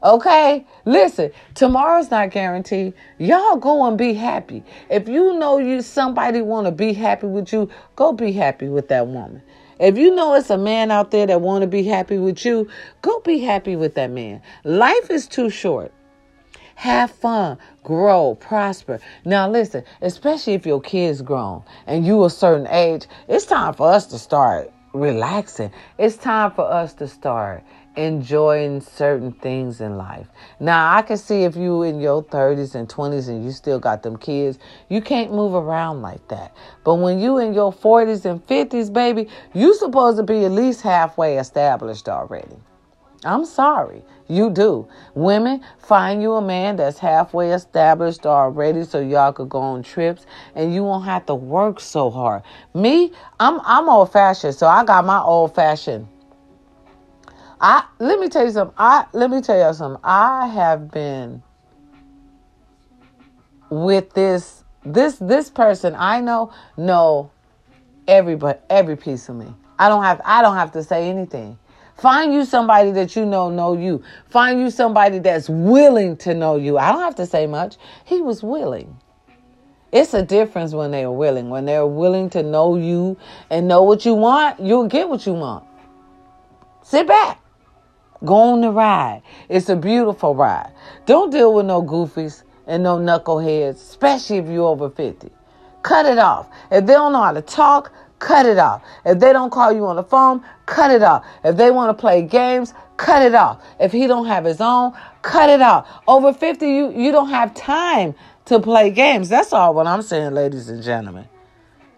Okay? 0.02 0.66
Listen, 0.86 1.32
tomorrow's 1.56 2.10
not 2.10 2.32
guaranteed. 2.32 2.94
Y'all 3.18 3.58
go 3.58 3.86
and 3.86 3.98
be 3.98 4.14
happy. 4.14 4.64
If 4.90 5.10
you 5.10 5.38
know 5.38 5.58
you 5.58 5.82
somebody 5.82 6.42
want 6.42 6.68
to 6.68 6.72
be 6.72 6.94
happy 6.94 7.28
with 7.28 7.52
you, 7.52 7.70
go 7.96 8.14
be 8.14 8.32
happy 8.32 8.70
with 8.70 8.88
that 8.90 9.08
woman. 9.08 9.42
If 9.80 9.98
you 9.98 10.14
know 10.14 10.34
it's 10.34 10.50
a 10.50 10.58
man 10.58 10.92
out 10.92 11.12
there 11.12 11.28
that 11.28 11.42
want 11.42 11.62
to 11.62 11.68
be 11.68 11.84
happy 11.84 12.18
with 12.18 12.44
you, 12.44 12.70
go 13.02 13.20
be 13.22 13.40
happy 13.40 13.76
with 13.76 13.96
that 13.96 14.10
man. 14.10 14.42
Life 14.64 15.10
is 15.10 15.28
too 15.28 15.50
short. 15.50 15.94
Have 16.80 17.12
fun, 17.12 17.58
grow, 17.84 18.36
prosper. 18.36 19.02
Now, 19.26 19.50
listen, 19.50 19.84
especially 20.02 20.54
if 20.54 20.66
your 20.66 20.80
kid's 20.80 21.22
grown 21.22 21.62
and 21.86 22.06
you 22.06 22.24
a 22.24 22.30
certain 22.30 22.68
age, 22.68 23.06
it's 23.28 23.46
time 23.46 23.74
for 23.74 23.92
us 23.92 24.06
to 24.06 24.18
start 24.18 24.72
relaxing. 24.94 25.72
It's 25.98 26.16
time 26.16 26.52
for 26.52 26.64
us 26.64 26.94
to 26.94 27.08
start 27.10 27.66
enjoying 27.98 28.80
certain 28.80 29.34
things 29.34 29.82
in 29.82 29.98
life. 29.98 30.28
Now, 30.62 30.96
I 30.96 31.02
can 31.02 31.18
see 31.18 31.44
if 31.44 31.58
you 31.58 31.84
in 31.84 32.00
your 32.00 32.24
30s 32.24 32.76
and 32.76 32.88
20s 32.88 33.28
and 33.28 33.44
you 33.44 33.52
still 33.52 33.80
got 33.80 34.02
them 34.02 34.16
kids, 34.16 34.58
you 34.88 35.02
can't 35.02 35.34
move 35.34 35.56
around 35.56 36.02
like 36.02 36.26
that. 36.30 36.56
But 36.86 36.96
when 36.96 37.20
you 37.20 37.40
in 37.40 37.54
your 37.54 37.74
40s 37.74 38.24
and 38.24 38.48
50s, 38.48 38.94
baby, 38.94 39.28
you 39.54 39.76
supposed 39.76 40.16
to 40.16 40.24
be 40.24 40.46
at 40.46 40.52
least 40.52 40.80
halfway 40.80 41.40
established 41.40 42.08
already. 42.08 42.56
I'm 43.26 43.44
sorry. 43.44 44.02
You 44.30 44.52
do. 44.52 44.88
Women, 45.16 45.62
find 45.80 46.22
you 46.22 46.34
a 46.34 46.42
man 46.42 46.76
that's 46.76 47.00
halfway 47.00 47.52
established 47.52 48.28
already 48.28 48.84
so 48.84 49.00
y'all 49.00 49.34
could 49.34 49.50
go 49.50 49.60
on 49.60 49.82
trips 49.82 50.28
and 50.54 50.72
you 50.74 50.84
won't 50.84 51.06
have 51.06 51.26
to 51.26 51.36
work 51.36 51.80
so 51.80 52.12
hard. 52.12 52.44
Me, 52.76 53.12
I'm 53.40 53.60
I'm 53.66 53.90
old 53.90 54.12
fashioned, 54.12 54.54
so 54.54 54.68
I 54.68 54.86
got 54.86 55.04
my 55.04 55.20
old 55.20 55.56
fashioned. 55.56 56.08
I 57.60 57.84
let 57.98 58.20
me 58.20 58.30
tell 58.30 58.46
you 58.46 58.52
something. 58.52 58.76
I 58.78 59.08
let 59.14 59.32
me 59.32 59.42
tell 59.42 59.68
you 59.68 59.74
something. 59.74 60.00
I 60.04 60.46
have 60.48 60.92
been 60.92 61.42
with 63.72 64.14
this 64.14 64.64
this 64.86 65.18
this 65.18 65.50
person 65.50 65.96
I 65.98 66.22
know 66.22 66.54
know 66.78 67.32
everybody 68.08 68.60
every 68.70 68.96
piece 68.96 69.28
of 69.28 69.38
me. 69.38 69.54
I 69.80 69.90
don't 69.90 70.04
have 70.04 70.22
I 70.24 70.44
don't 70.44 70.56
have 70.56 70.72
to 70.74 70.84
say 70.84 71.10
anything. 71.10 71.58
Find 72.00 72.34
you 72.34 72.46
somebody 72.46 72.92
that 72.92 73.16
you 73.16 73.26
know 73.26 73.50
know 73.50 73.78
you. 73.78 74.04
Find 74.30 74.60
you 74.60 74.70
somebody 74.70 75.20
that's 75.20 75.50
willing 75.50 76.16
to 76.18 76.34
know 76.34 76.56
you. 76.56 76.78
I 76.78 76.92
don't 76.92 77.02
have 77.02 77.16
to 77.16 77.26
say 77.26 77.46
much. 77.46 77.76
He 78.06 78.22
was 78.22 78.42
willing. 78.42 78.98
It's 79.92 80.14
a 80.14 80.24
difference 80.24 80.74
when 80.74 80.92
they're 80.92 81.12
willing. 81.12 81.50
When 81.50 81.66
they're 81.66 81.88
willing 81.88 82.30
to 82.32 82.44
know 82.44 82.76
you 82.76 83.18
and 83.50 83.68
know 83.68 83.84
what 83.84 84.06
you 84.06 84.14
want, 84.14 84.60
you'll 84.60 84.88
get 84.88 85.10
what 85.10 85.26
you 85.26 85.34
want. 85.34 85.66
Sit 86.84 87.08
back. 87.08 87.42
Go 88.24 88.36
on 88.36 88.62
the 88.62 88.72
ride. 88.72 89.22
It's 89.48 89.70
a 89.70 89.76
beautiful 89.76 90.36
ride. 90.36 90.72
Don't 91.06 91.32
deal 91.32 91.54
with 91.54 91.66
no 91.66 91.82
goofies 91.82 92.44
and 92.68 92.84
no 92.84 92.98
knuckleheads, 92.98 93.76
especially 93.76 94.38
if 94.38 94.48
you're 94.48 94.68
over 94.68 94.90
50. 94.90 95.30
Cut 95.82 96.06
it 96.06 96.18
off. 96.18 96.48
If 96.72 96.86
they 96.86 96.94
don't 96.94 97.14
know 97.14 97.24
how 97.24 97.32
to 97.32 97.42
talk, 97.42 97.92
cut 98.20 98.46
it 98.46 98.58
off. 98.58 98.84
If 99.06 99.20
they 99.20 99.34
don't 99.34 99.50
call 99.50 99.72
you 99.72 99.86
on 99.86 99.96
the 99.96 100.04
phone, 100.04 100.44
cut 100.70 100.92
it 100.92 101.02
off. 101.02 101.26
If 101.44 101.58
they 101.58 101.72
want 101.72 101.90
to 101.96 102.00
play 102.00 102.22
games, 102.22 102.74
cut 102.98 103.24
it 103.24 103.34
off. 103.34 103.62
If 103.80 103.92
he 103.92 104.08
don't 104.08 104.28
have 104.28 104.46
his 104.46 104.62
own, 104.62 104.94
cut 105.24 105.50
it 105.50 105.62
off. 105.62 105.90
Over 106.08 106.32
50, 106.32 106.66
you, 106.68 106.92
you 106.92 107.12
don't 107.12 107.30
have 107.30 107.54
time 107.56 108.14
to 108.46 108.60
play 108.60 108.92
games. 108.92 109.30
That's 109.30 109.52
all 109.52 109.74
what 109.74 109.88
I'm 109.88 110.04
saying, 110.04 110.34
ladies 110.34 110.70
and 110.70 110.84
gentlemen. 110.84 111.28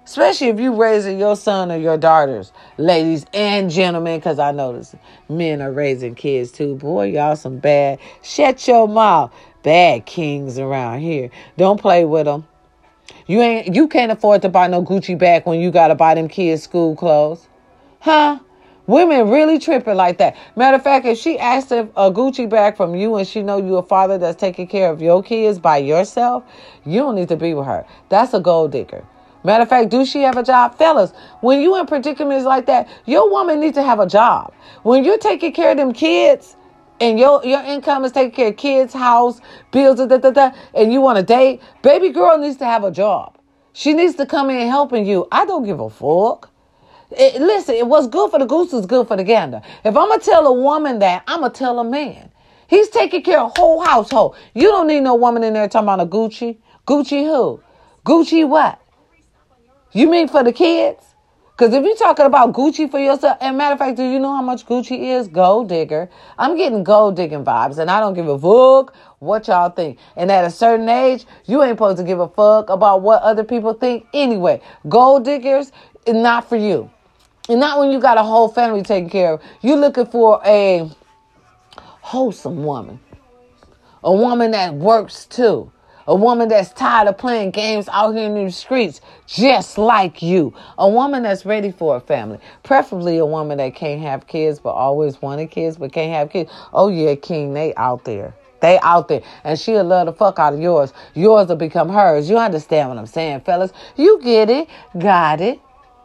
Especially 0.05 0.47
if 0.47 0.59
you 0.59 0.75
raising 0.75 1.19
your 1.19 1.35
son 1.35 1.71
or 1.71 1.77
your 1.77 1.97
daughters, 1.97 2.51
ladies 2.77 3.25
and 3.33 3.69
gentlemen, 3.69 4.19
because 4.19 4.39
I 4.39 4.51
notice 4.51 4.95
men 5.29 5.61
are 5.61 5.71
raising 5.71 6.15
kids 6.15 6.51
too. 6.51 6.75
Boy, 6.75 7.11
y'all 7.11 7.35
some 7.35 7.59
bad. 7.59 7.99
Shut 8.23 8.67
your 8.67 8.87
mouth. 8.87 9.33
Bad 9.63 10.05
kings 10.07 10.57
around 10.57 11.01
here. 11.01 11.29
Don't 11.55 11.79
play 11.79 12.03
with 12.03 12.25
them. 12.25 12.47
You 13.27 13.41
ain't 13.41 13.75
you 13.75 13.87
can't 13.87 14.11
afford 14.11 14.41
to 14.41 14.49
buy 14.49 14.67
no 14.67 14.83
Gucci 14.83 15.17
bag 15.17 15.45
when 15.45 15.59
you 15.59 15.69
gotta 15.69 15.93
buy 15.93 16.15
them 16.15 16.27
kids 16.27 16.63
school 16.63 16.95
clothes. 16.95 17.47
Huh? 17.99 18.39
Women 18.91 19.29
really 19.29 19.57
tripping 19.57 19.95
like 19.95 20.17
that. 20.17 20.35
Matter 20.57 20.75
of 20.75 20.83
fact, 20.83 21.05
if 21.05 21.17
she 21.17 21.39
asked 21.39 21.71
if 21.71 21.87
a 21.95 22.11
Gucci 22.11 22.49
bag 22.49 22.75
from 22.75 22.93
you 22.93 23.15
and 23.15 23.25
she 23.25 23.41
know 23.41 23.55
you 23.55 23.77
a 23.77 23.81
father 23.81 24.17
that's 24.17 24.37
taking 24.37 24.67
care 24.67 24.91
of 24.91 25.01
your 25.01 25.23
kids 25.23 25.59
by 25.59 25.77
yourself, 25.77 26.43
you 26.85 26.99
don't 26.99 27.15
need 27.15 27.29
to 27.29 27.37
be 27.37 27.53
with 27.53 27.67
her. 27.67 27.85
That's 28.09 28.33
a 28.33 28.41
gold 28.41 28.73
digger. 28.73 29.05
Matter 29.45 29.63
of 29.63 29.69
fact, 29.69 29.91
do 29.91 30.05
she 30.05 30.23
have 30.23 30.35
a 30.35 30.43
job? 30.43 30.77
Fellas, 30.77 31.13
when 31.39 31.61
you 31.61 31.79
in 31.79 31.85
predicaments 31.85 32.43
like 32.43 32.65
that, 32.65 32.89
your 33.05 33.31
woman 33.31 33.61
needs 33.61 33.75
to 33.75 33.81
have 33.81 34.01
a 34.01 34.07
job. 34.07 34.53
When 34.83 35.05
you're 35.05 35.17
taking 35.17 35.53
care 35.53 35.71
of 35.71 35.77
them 35.77 35.93
kids, 35.93 36.57
and 36.99 37.17
your 37.17 37.45
your 37.45 37.63
income 37.63 38.03
is 38.03 38.11
taking 38.11 38.35
care 38.35 38.49
of 38.49 38.57
kids, 38.57 38.93
house, 38.93 39.39
bills, 39.71 39.99
da, 39.99 40.17
da, 40.17 40.31
da, 40.31 40.51
and 40.75 40.91
you 40.91 40.99
want 40.99 41.17
to 41.17 41.23
date, 41.23 41.61
baby 41.81 42.09
girl 42.09 42.37
needs 42.37 42.57
to 42.57 42.65
have 42.65 42.83
a 42.83 42.91
job. 42.91 43.37
She 43.71 43.93
needs 43.93 44.15
to 44.15 44.25
come 44.25 44.49
in 44.49 44.67
helping 44.67 45.05
you. 45.05 45.29
I 45.31 45.45
don't 45.45 45.63
give 45.63 45.79
a 45.79 45.89
fuck. 45.89 46.50
It, 47.11 47.41
listen, 47.41 47.75
it 47.75 47.87
what's 47.87 48.07
good 48.07 48.31
for 48.31 48.39
the 48.39 48.45
goose 48.45 48.73
is 48.73 48.85
good 48.85 49.07
for 49.07 49.17
the 49.17 49.23
gander. 49.23 49.61
If 49.83 49.97
I'm 49.97 50.09
gonna 50.09 50.19
tell 50.19 50.47
a 50.47 50.53
woman 50.53 50.99
that, 50.99 51.23
I'm 51.27 51.41
gonna 51.41 51.53
tell 51.53 51.79
a 51.79 51.83
man. 51.83 52.31
He's 52.67 52.89
taking 52.89 53.21
care 53.21 53.41
of 53.41 53.51
whole 53.57 53.83
household. 53.83 54.35
You 54.53 54.69
don't 54.69 54.87
need 54.87 55.01
no 55.01 55.15
woman 55.15 55.43
in 55.43 55.53
there 55.53 55.67
talking 55.67 55.89
about 55.89 55.99
a 55.99 56.05
Gucci. 56.05 56.57
Gucci 56.87 57.25
who? 57.25 57.61
Gucci 58.05 58.47
what? 58.47 58.79
You 59.91 60.09
mean 60.09 60.29
for 60.29 60.41
the 60.41 60.53
kids? 60.53 61.03
Because 61.51 61.73
if 61.75 61.83
you're 61.83 61.97
talking 61.97 62.25
about 62.25 62.53
Gucci 62.53 62.89
for 62.89 62.97
yourself, 62.97 63.37
and 63.41 63.57
matter 63.57 63.73
of 63.73 63.79
fact, 63.79 63.97
do 63.97 64.03
you 64.03 64.19
know 64.19 64.33
how 64.33 64.41
much 64.41 64.65
Gucci 64.65 65.17
is? 65.19 65.27
Gold 65.27 65.67
digger. 65.67 66.09
I'm 66.39 66.55
getting 66.55 66.83
gold 66.83 67.17
digging 67.17 67.43
vibes, 67.43 67.77
and 67.77 67.91
I 67.91 67.99
don't 67.99 68.13
give 68.13 68.27
a 68.27 68.39
fuck 68.39 68.95
what 69.19 69.47
y'all 69.47 69.69
think. 69.69 69.99
And 70.15 70.31
at 70.31 70.45
a 70.45 70.49
certain 70.49 70.89
age, 70.89 71.25
you 71.45 71.61
ain't 71.61 71.73
supposed 71.73 71.97
to 71.97 72.03
give 72.03 72.19
a 72.19 72.29
fuck 72.29 72.69
about 72.69 73.01
what 73.01 73.21
other 73.21 73.43
people 73.43 73.73
think 73.73 74.07
anyway. 74.13 74.61
Gold 74.87 75.25
diggers, 75.25 75.71
not 76.07 76.47
for 76.47 76.55
you. 76.55 76.89
And 77.51 77.59
not 77.59 77.79
when 77.79 77.91
you 77.91 77.99
got 77.99 78.17
a 78.17 78.23
whole 78.23 78.47
family 78.47 78.81
taken 78.81 79.09
care 79.09 79.33
of. 79.33 79.41
You're 79.61 79.75
looking 79.75 80.05
for 80.05 80.41
a 80.45 80.89
wholesome 81.75 82.63
woman. 82.63 82.97
A 84.05 84.15
woman 84.15 84.51
that 84.51 84.73
works 84.73 85.25
too. 85.25 85.69
A 86.07 86.15
woman 86.15 86.47
that's 86.47 86.71
tired 86.71 87.09
of 87.09 87.17
playing 87.17 87.51
games 87.51 87.89
out 87.91 88.15
here 88.15 88.25
in 88.25 88.45
the 88.45 88.49
streets, 88.53 89.01
just 89.27 89.77
like 89.77 90.21
you. 90.21 90.53
A 90.77 90.87
woman 90.87 91.23
that's 91.23 91.45
ready 91.45 91.73
for 91.73 91.97
a 91.97 91.99
family. 91.99 92.39
Preferably 92.63 93.17
a 93.17 93.25
woman 93.25 93.57
that 93.57 93.75
can't 93.75 94.01
have 94.01 94.27
kids, 94.27 94.57
but 94.57 94.69
always 94.69 95.21
wanted 95.21 95.51
kids, 95.51 95.75
but 95.75 95.91
can't 95.91 96.13
have 96.13 96.29
kids. 96.29 96.49
Oh, 96.71 96.87
yeah, 96.87 97.15
King, 97.15 97.53
they 97.53 97.75
out 97.75 98.05
there. 98.05 98.33
They 98.61 98.79
out 98.79 99.09
there. 99.09 99.23
And 99.43 99.59
she'll 99.59 99.83
love 99.83 100.05
the 100.05 100.13
fuck 100.13 100.39
out 100.39 100.53
of 100.53 100.61
yours. 100.61 100.93
Yours 101.15 101.49
will 101.49 101.57
become 101.57 101.89
hers. 101.89 102.29
You 102.29 102.37
understand 102.37 102.87
what 102.87 102.97
I'm 102.97 103.07
saying, 103.07 103.41
fellas? 103.41 103.73
You 103.97 104.21
get 104.23 104.49
it. 104.49 104.69
Got 104.97 105.41
it. 105.41 105.59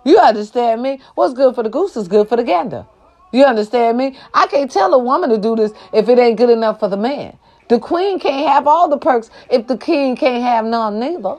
You 0.06 0.18
understand 0.18 0.82
me? 0.82 1.00
What's 1.16 1.34
good 1.34 1.56
for 1.56 1.64
the 1.64 1.68
goose 1.68 1.96
is 1.96 2.06
good 2.06 2.28
for 2.28 2.36
the 2.36 2.44
gander. 2.44 2.86
You 3.32 3.44
understand 3.44 3.98
me? 3.98 4.16
I 4.32 4.46
can't 4.46 4.70
tell 4.70 4.94
a 4.94 4.98
woman 5.00 5.30
to 5.30 5.36
do 5.36 5.56
this 5.56 5.72
if 5.92 6.08
it 6.08 6.16
ain't 6.16 6.38
good 6.38 6.48
enough 6.48 6.78
for 6.78 6.88
the 6.88 6.96
man. 6.96 7.36
The 7.68 7.80
queen 7.80 8.20
can't 8.20 8.46
have 8.48 8.68
all 8.68 8.88
the 8.88 8.98
perks 8.98 9.30
if 9.50 9.66
the 9.66 9.76
king 9.76 10.14
can't 10.14 10.44
have 10.44 10.64
none 10.64 11.00
neither. 11.00 11.38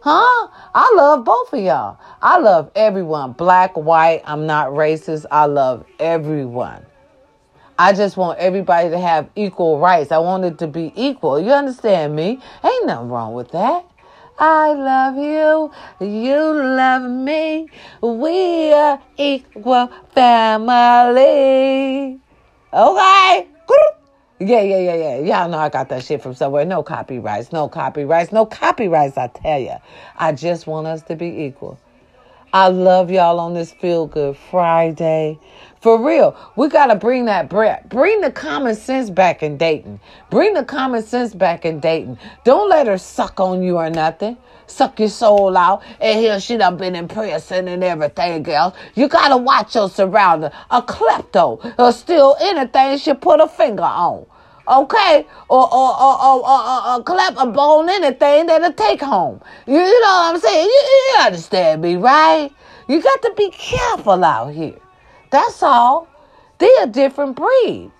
Huh? 0.00 0.48
I 0.76 0.94
love 0.96 1.24
both 1.24 1.52
of 1.52 1.58
y'all. 1.58 1.98
I 2.22 2.38
love 2.38 2.70
everyone. 2.76 3.32
Black, 3.32 3.76
white, 3.76 4.22
I'm 4.24 4.46
not 4.46 4.68
racist. 4.68 5.26
I 5.32 5.46
love 5.46 5.84
everyone. 5.98 6.86
I 7.80 7.92
just 7.92 8.16
want 8.16 8.38
everybody 8.38 8.90
to 8.90 8.98
have 8.98 9.28
equal 9.34 9.80
rights. 9.80 10.12
I 10.12 10.18
want 10.18 10.44
it 10.44 10.58
to 10.58 10.68
be 10.68 10.92
equal. 10.94 11.40
You 11.40 11.50
understand 11.50 12.14
me? 12.14 12.40
Ain't 12.62 12.86
nothing 12.86 13.08
wrong 13.08 13.34
with 13.34 13.50
that. 13.50 13.84
I 14.38 14.72
love 14.72 15.16
you. 15.16 15.72
You 16.06 16.54
love 16.54 17.10
me. 17.10 17.68
We 18.00 18.72
are 18.72 19.02
equal 19.16 19.90
family. 20.14 22.20
Okay. 22.72 23.48
Yeah, 24.40 24.60
yeah, 24.60 24.78
yeah, 24.78 24.94
yeah. 24.94 25.18
Y'all 25.18 25.48
know 25.48 25.58
I 25.58 25.68
got 25.68 25.88
that 25.88 26.04
shit 26.04 26.22
from 26.22 26.34
somewhere. 26.34 26.64
No 26.64 26.84
copyrights, 26.84 27.52
no 27.52 27.68
copyrights, 27.68 28.30
no 28.30 28.46
copyrights, 28.46 29.18
I 29.18 29.26
tell 29.26 29.58
you. 29.58 29.74
I 30.16 30.30
just 30.30 30.68
want 30.68 30.86
us 30.86 31.02
to 31.04 31.16
be 31.16 31.44
equal. 31.44 31.80
I 32.52 32.68
love 32.68 33.10
y'all 33.10 33.40
on 33.40 33.54
this 33.54 33.72
Feel 33.72 34.06
Good 34.06 34.36
Friday. 34.36 35.40
For 35.80 36.04
real, 36.04 36.36
we 36.56 36.68
got 36.68 36.86
to 36.86 36.96
bring 36.96 37.26
that 37.26 37.48
breath. 37.48 37.88
Bring 37.88 38.20
the 38.20 38.32
common 38.32 38.74
sense 38.74 39.10
back 39.10 39.44
in 39.44 39.56
Dayton. 39.56 40.00
Bring 40.28 40.54
the 40.54 40.64
common 40.64 41.02
sense 41.04 41.34
back 41.34 41.64
in 41.64 41.78
Dayton. 41.78 42.18
Don't 42.44 42.68
let 42.68 42.88
her 42.88 42.98
suck 42.98 43.38
on 43.38 43.62
you 43.62 43.76
or 43.76 43.88
nothing. 43.88 44.36
Suck 44.66 44.98
your 44.98 45.08
soul 45.08 45.56
out. 45.56 45.82
And 46.00 46.18
here 46.18 46.40
she 46.40 46.56
done 46.56 46.76
been 46.78 46.96
impressing 46.96 47.68
and 47.68 47.84
everything 47.84 48.48
else. 48.48 48.76
You 48.96 49.06
got 49.08 49.28
to 49.28 49.36
watch 49.36 49.76
your 49.76 49.88
surroundings. 49.88 50.52
A 50.70 50.82
klepto 50.82 51.74
or 51.78 51.92
steal 51.92 52.36
anything 52.40 52.98
she 52.98 53.14
put 53.14 53.40
a 53.40 53.46
finger 53.46 53.84
on. 53.84 54.26
Okay? 54.66 55.26
Or, 55.48 55.72
or, 55.72 56.02
or, 56.02 56.22
or, 56.22 56.48
or, 56.48 56.88
or 56.88 57.02
clap 57.04 57.36
a 57.38 57.46
bone 57.46 57.88
anything 57.88 58.46
that'll 58.46 58.72
take 58.72 59.00
home. 59.00 59.40
You, 59.66 59.78
you 59.78 60.00
know 60.00 60.08
what 60.08 60.34
I'm 60.34 60.40
saying? 60.40 60.66
You, 60.66 60.70
you 60.72 61.16
understand 61.24 61.82
me, 61.82 61.96
right? 61.96 62.50
You 62.88 63.00
got 63.00 63.22
to 63.22 63.32
be 63.36 63.50
careful 63.50 64.24
out 64.24 64.52
here. 64.52 64.76
That's 65.30 65.62
all. 65.62 66.08
They're 66.58 66.84
a 66.84 66.86
different 66.86 67.36
breed. 67.36 67.90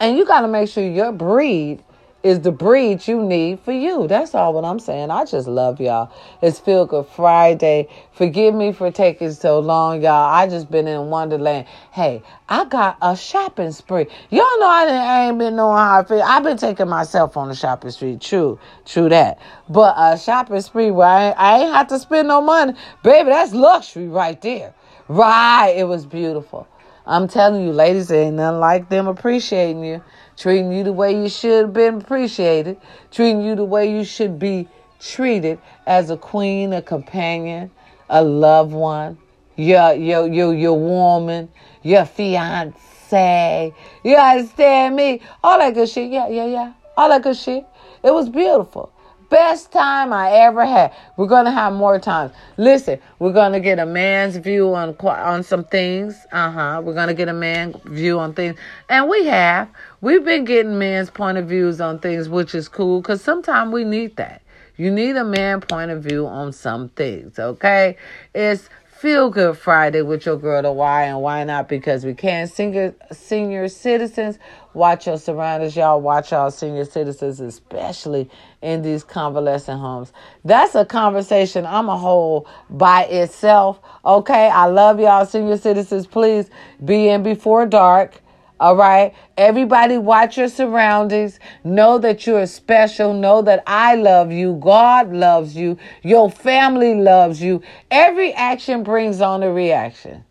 And 0.00 0.16
you 0.16 0.26
got 0.26 0.42
to 0.42 0.48
make 0.48 0.68
sure 0.68 0.84
your 0.86 1.12
breed 1.12 1.82
is 2.22 2.40
the 2.40 2.50
breed 2.50 3.06
you 3.06 3.22
need 3.22 3.60
for 3.60 3.72
you. 3.72 4.08
That's 4.08 4.34
all 4.34 4.52
what 4.52 4.64
I'm 4.64 4.80
saying. 4.80 5.10
I 5.10 5.24
just 5.24 5.46
love 5.46 5.80
y'all. 5.80 6.10
It's 6.42 6.58
Feel 6.58 6.84
Good 6.84 7.06
Friday. 7.06 7.88
Forgive 8.12 8.52
me 8.52 8.72
for 8.72 8.90
taking 8.90 9.32
so 9.32 9.60
long, 9.60 10.02
y'all. 10.02 10.34
I 10.34 10.48
just 10.48 10.68
been 10.70 10.88
in 10.88 11.08
Wonderland. 11.08 11.66
Hey, 11.92 12.22
I 12.48 12.64
got 12.64 12.98
a 13.00 13.16
shopping 13.16 13.70
spree. 13.70 14.06
Y'all 14.30 14.58
know 14.58 14.66
I, 14.66 14.86
I 14.88 15.28
ain't 15.28 15.38
been 15.38 15.54
knowing 15.54 15.78
how 15.78 16.00
I 16.00 16.04
feel. 16.04 16.22
I've 16.22 16.42
been 16.42 16.56
taking 16.56 16.88
myself 16.88 17.36
on 17.36 17.48
the 17.48 17.54
shopping 17.54 17.92
spree. 17.92 18.16
True, 18.16 18.58
true 18.84 19.08
that. 19.08 19.38
But 19.68 19.94
a 19.96 20.18
shopping 20.18 20.60
spree 20.62 20.90
where 20.90 21.06
I, 21.06 21.30
I 21.30 21.58
ain't 21.60 21.72
have 21.72 21.86
to 21.88 21.98
spend 21.98 22.28
no 22.28 22.40
money. 22.40 22.74
Baby, 23.04 23.30
that's 23.30 23.52
luxury 23.52 24.08
right 24.08 24.40
there. 24.42 24.74
Right. 25.08 25.74
It 25.76 25.84
was 25.84 26.06
beautiful. 26.06 26.66
I'm 27.06 27.28
telling 27.28 27.64
you, 27.64 27.72
ladies, 27.72 28.10
ain't 28.10 28.36
nothing 28.36 28.60
like 28.60 28.88
them 28.88 29.06
appreciating 29.06 29.84
you, 29.84 30.02
treating 30.36 30.72
you 30.72 30.82
the 30.82 30.92
way 30.92 31.14
you 31.14 31.28
should 31.28 31.66
have 31.66 31.72
been 31.72 32.00
appreciated, 32.00 32.78
treating 33.12 33.42
you 33.42 33.54
the 33.54 33.64
way 33.64 33.90
you 33.96 34.04
should 34.04 34.38
be 34.38 34.68
treated 34.98 35.60
as 35.86 36.10
a 36.10 36.16
queen, 36.16 36.72
a 36.72 36.82
companion, 36.82 37.70
a 38.10 38.22
loved 38.24 38.72
one, 38.72 39.18
your 39.56 39.92
your 39.94 40.26
your 40.26 40.52
your 40.52 40.78
woman, 40.78 41.48
your 41.82 42.04
fiance. 42.04 43.72
You 44.02 44.16
understand 44.16 44.96
me? 44.96 45.20
All 45.44 45.58
that 45.58 45.74
good 45.74 45.88
shit. 45.88 46.10
Yeah, 46.10 46.28
yeah, 46.28 46.46
yeah. 46.46 46.72
All 46.96 47.08
that 47.08 47.22
good 47.22 47.36
shit. 47.36 47.64
It 48.02 48.12
was 48.12 48.28
beautiful. 48.28 48.92
Best 49.28 49.72
time 49.72 50.12
I 50.12 50.30
ever 50.32 50.64
had. 50.64 50.94
We're 51.16 51.26
gonna 51.26 51.50
have 51.50 51.72
more 51.72 51.98
times. 51.98 52.32
Listen, 52.56 53.00
we're 53.18 53.32
gonna 53.32 53.58
get 53.58 53.78
a 53.78 53.86
man's 53.86 54.36
view 54.36 54.72
on 54.74 54.94
on 55.00 55.42
some 55.42 55.64
things. 55.64 56.16
Uh 56.30 56.50
huh. 56.50 56.82
We're 56.84 56.94
gonna 56.94 57.14
get 57.14 57.28
a 57.28 57.32
man 57.32 57.74
view 57.86 58.20
on 58.20 58.34
things, 58.34 58.56
and 58.88 59.08
we 59.08 59.26
have. 59.26 59.68
We've 60.00 60.24
been 60.24 60.44
getting 60.44 60.78
men's 60.78 61.10
point 61.10 61.38
of 61.38 61.48
views 61.48 61.80
on 61.80 61.98
things, 61.98 62.28
which 62.28 62.54
is 62.54 62.68
cool 62.68 63.00
because 63.00 63.20
sometimes 63.20 63.72
we 63.72 63.82
need 63.82 64.16
that. 64.16 64.42
You 64.76 64.90
need 64.90 65.16
a 65.16 65.24
man 65.24 65.60
point 65.60 65.90
of 65.90 66.02
view 66.04 66.26
on 66.26 66.52
some 66.52 66.90
things. 66.90 67.38
Okay, 67.38 67.96
it's 68.34 68.68
Feel 68.98 69.28
Good 69.28 69.58
Friday 69.58 70.00
with 70.00 70.24
your 70.24 70.38
girl, 70.38 70.62
the 70.62 70.72
why 70.72 71.02
and 71.02 71.20
why 71.20 71.44
not? 71.44 71.68
Because 71.68 72.06
we 72.06 72.14
can. 72.14 72.46
Senior, 72.46 72.94
senior 73.12 73.68
citizens, 73.68 74.38
watch 74.72 75.06
your 75.06 75.18
surroundings. 75.18 75.76
Y'all 75.76 76.00
watch 76.00 76.30
y'all 76.32 76.50
senior 76.50 76.86
citizens, 76.86 77.38
especially 77.38 78.30
in 78.62 78.80
these 78.80 79.04
convalescent 79.04 79.78
homes. 79.80 80.14
That's 80.46 80.74
a 80.74 80.86
conversation 80.86 81.66
I'm 81.66 81.90
a 81.90 81.98
whole 81.98 82.48
by 82.70 83.04
itself. 83.04 83.80
Okay, 84.02 84.48
I 84.48 84.64
love 84.64 84.98
y'all, 84.98 85.26
senior 85.26 85.58
citizens. 85.58 86.06
Please 86.06 86.48
be 86.82 87.08
in 87.08 87.22
before 87.22 87.66
dark. 87.66 88.22
All 88.58 88.74
right. 88.74 89.14
Everybody 89.36 89.98
watch 89.98 90.38
your 90.38 90.48
surroundings. 90.48 91.38
Know 91.62 91.98
that 91.98 92.26
you're 92.26 92.46
special. 92.46 93.12
Know 93.12 93.42
that 93.42 93.62
I 93.66 93.96
love 93.96 94.32
you. 94.32 94.54
God 94.54 95.12
loves 95.12 95.54
you. 95.54 95.76
Your 96.02 96.30
family 96.30 96.94
loves 96.94 97.42
you. 97.42 97.62
Every 97.90 98.32
action 98.32 98.82
brings 98.82 99.20
on 99.20 99.42
a 99.42 99.52
reaction. 99.52 100.24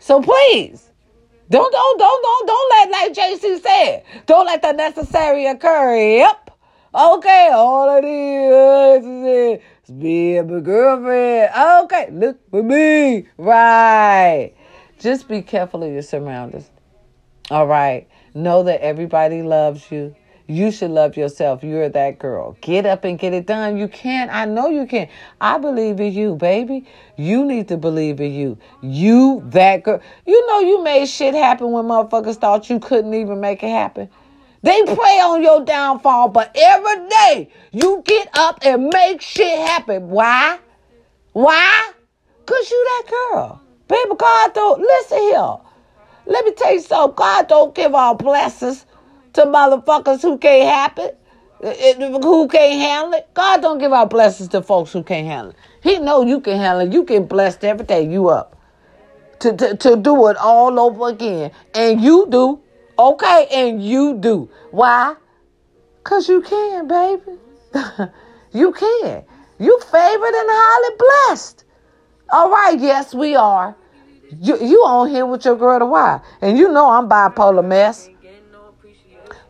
So 0.00 0.20
please, 0.20 0.90
don't, 1.48 1.70
don't, 1.70 1.98
don't, 1.98 2.22
don't, 2.22 2.46
don't 2.48 2.70
let, 2.70 2.90
like 2.90 3.12
JC 3.12 3.62
said, 3.62 4.02
don't 4.26 4.46
let 4.46 4.62
the 4.62 4.72
necessary 4.72 5.46
occur. 5.46 5.96
Yep. 5.96 6.50
Okay. 6.92 7.50
All 7.52 7.98
it 7.98 8.04
is 8.04 9.60
is 9.86 9.94
be 9.96 10.38
a 10.38 10.42
girlfriend. 10.42 11.52
Okay. 11.84 12.08
Look 12.10 12.50
for 12.50 12.64
me. 12.64 13.28
Right. 13.36 14.54
Just 14.98 15.28
be 15.28 15.40
careful 15.40 15.84
of 15.84 15.92
your 15.92 16.02
surroundings. 16.02 16.68
All 17.52 17.66
right. 17.66 18.08
Know 18.32 18.62
that 18.62 18.80
everybody 18.80 19.42
loves 19.42 19.92
you. 19.92 20.16
You 20.46 20.70
should 20.70 20.90
love 20.90 21.18
yourself. 21.18 21.62
You're 21.62 21.90
that 21.90 22.18
girl. 22.18 22.56
Get 22.62 22.86
up 22.86 23.04
and 23.04 23.18
get 23.18 23.34
it 23.34 23.44
done. 23.44 23.76
You 23.76 23.88
can. 23.88 24.30
I 24.30 24.46
know 24.46 24.68
you 24.68 24.86
can. 24.86 25.06
I 25.38 25.58
believe 25.58 26.00
in 26.00 26.14
you, 26.14 26.34
baby. 26.34 26.86
You 27.18 27.44
need 27.44 27.68
to 27.68 27.76
believe 27.76 28.22
in 28.22 28.32
you. 28.32 28.56
You, 28.80 29.42
that 29.48 29.82
girl. 29.82 30.00
You 30.24 30.46
know 30.46 30.60
you 30.60 30.82
made 30.82 31.04
shit 31.10 31.34
happen 31.34 31.72
when 31.72 31.84
motherfuckers 31.84 32.36
thought 32.36 32.70
you 32.70 32.80
couldn't 32.80 33.12
even 33.12 33.38
make 33.38 33.62
it 33.62 33.68
happen. 33.68 34.08
They 34.62 34.82
pray 34.84 35.20
on 35.20 35.42
your 35.42 35.62
downfall, 35.62 36.28
but 36.28 36.56
every 36.58 37.06
day 37.06 37.50
you 37.70 38.02
get 38.06 38.30
up 38.32 38.60
and 38.64 38.88
make 38.88 39.20
shit 39.20 39.58
happen. 39.58 40.08
Why? 40.08 40.58
Why? 41.34 41.92
Because 42.40 42.70
you 42.70 42.84
that 42.84 43.10
girl. 43.10 43.60
Baby, 43.88 44.12
God 44.16 44.54
don't, 44.54 44.80
listen 44.80 45.18
here. 45.18 45.56
Let 46.26 46.44
me 46.44 46.52
tell 46.52 46.74
you 46.74 46.80
something. 46.80 47.16
God 47.16 47.48
don't 47.48 47.74
give 47.74 47.94
our 47.94 48.14
blessings 48.14 48.86
to 49.34 49.42
motherfuckers 49.42 50.22
who 50.22 50.38
can't 50.38 50.68
happen, 50.68 51.10
eh, 51.62 51.94
eh, 51.98 52.10
who 52.10 52.48
can't 52.48 52.80
handle 52.80 53.14
it. 53.14 53.28
God 53.34 53.62
don't 53.62 53.78
give 53.78 53.92
our 53.92 54.06
blessings 54.06 54.48
to 54.50 54.62
folks 54.62 54.92
who 54.92 55.02
can't 55.02 55.26
handle 55.26 55.50
it. 55.50 55.56
He 55.82 55.98
know 55.98 56.22
you 56.22 56.40
can 56.40 56.58
handle 56.58 56.86
it. 56.86 56.92
You 56.92 57.04
can 57.04 57.26
bless 57.26 57.62
every 57.64 57.86
day 57.86 58.08
you 58.08 58.28
up 58.28 58.56
to, 59.40 59.56
to, 59.56 59.76
to 59.76 59.96
do 59.96 60.28
it 60.28 60.36
all 60.36 60.78
over 60.78 61.08
again. 61.08 61.50
And 61.74 62.00
you 62.00 62.26
do. 62.30 62.60
Okay? 62.98 63.48
And 63.50 63.84
you 63.84 64.16
do. 64.18 64.48
Why? 64.70 65.16
Because 66.02 66.28
you 66.28 66.42
can, 66.42 66.86
baby. 66.86 67.38
you 68.52 68.72
can. 68.72 69.24
You 69.58 69.80
favored 69.80 70.34
and 70.34 70.48
highly 70.50 70.96
blessed. 70.98 71.64
All 72.30 72.50
right, 72.50 72.78
yes, 72.78 73.14
we 73.14 73.36
are. 73.36 73.76
You 74.40 74.58
you 74.60 74.78
on 74.84 75.10
here 75.10 75.26
with 75.26 75.44
your 75.44 75.56
girl 75.56 75.78
to 75.78 75.86
why? 75.86 76.20
And 76.40 76.56
you 76.56 76.68
know 76.72 76.90
I'm 76.90 77.08
bipolar 77.08 77.66
mess. 77.66 78.08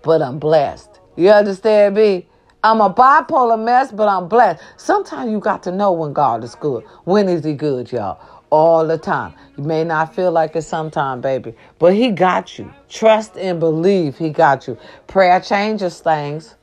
But 0.03 0.23
I'm 0.23 0.39
blessed. 0.39 1.01
You 1.17 1.31
understand 1.31 1.95
me? 1.95 2.27
I'm 2.65 2.81
a 2.81 2.93
bipolar 2.93 3.63
mess, 3.63 3.93
but 3.93 4.09
I'm 4.09 4.29
blessed. 4.29 4.63
Sometimes 4.77 5.31
you 5.31 5.41
got 5.41 5.63
to 5.65 5.73
know 5.73 5.93
when 5.93 6.13
God 6.13 6.45
is 6.45 6.55
good. 6.55 6.85
When 7.05 7.29
is 7.29 7.45
he 7.45 7.55
good, 7.55 7.91
y'all? 7.93 8.21
all 8.53 8.87
the 8.87 8.99
time. 8.99 9.33
You 9.57 9.65
may 9.65 9.83
not 9.83 10.15
feel 10.15 10.31
like 10.31 10.55
it 10.55 10.63
sometime, 10.63 11.23
baby, 11.23 11.55
but 11.79 11.95
he 11.95 12.11
got 12.11 12.59
you. 12.59 12.71
Trust 12.87 13.39
and 13.39 13.59
believe 13.59 14.19
he 14.19 14.29
got 14.29 14.69
you. 14.69 14.77
Prayer 15.07 15.41
changes 15.41 16.01
things. 16.01 16.55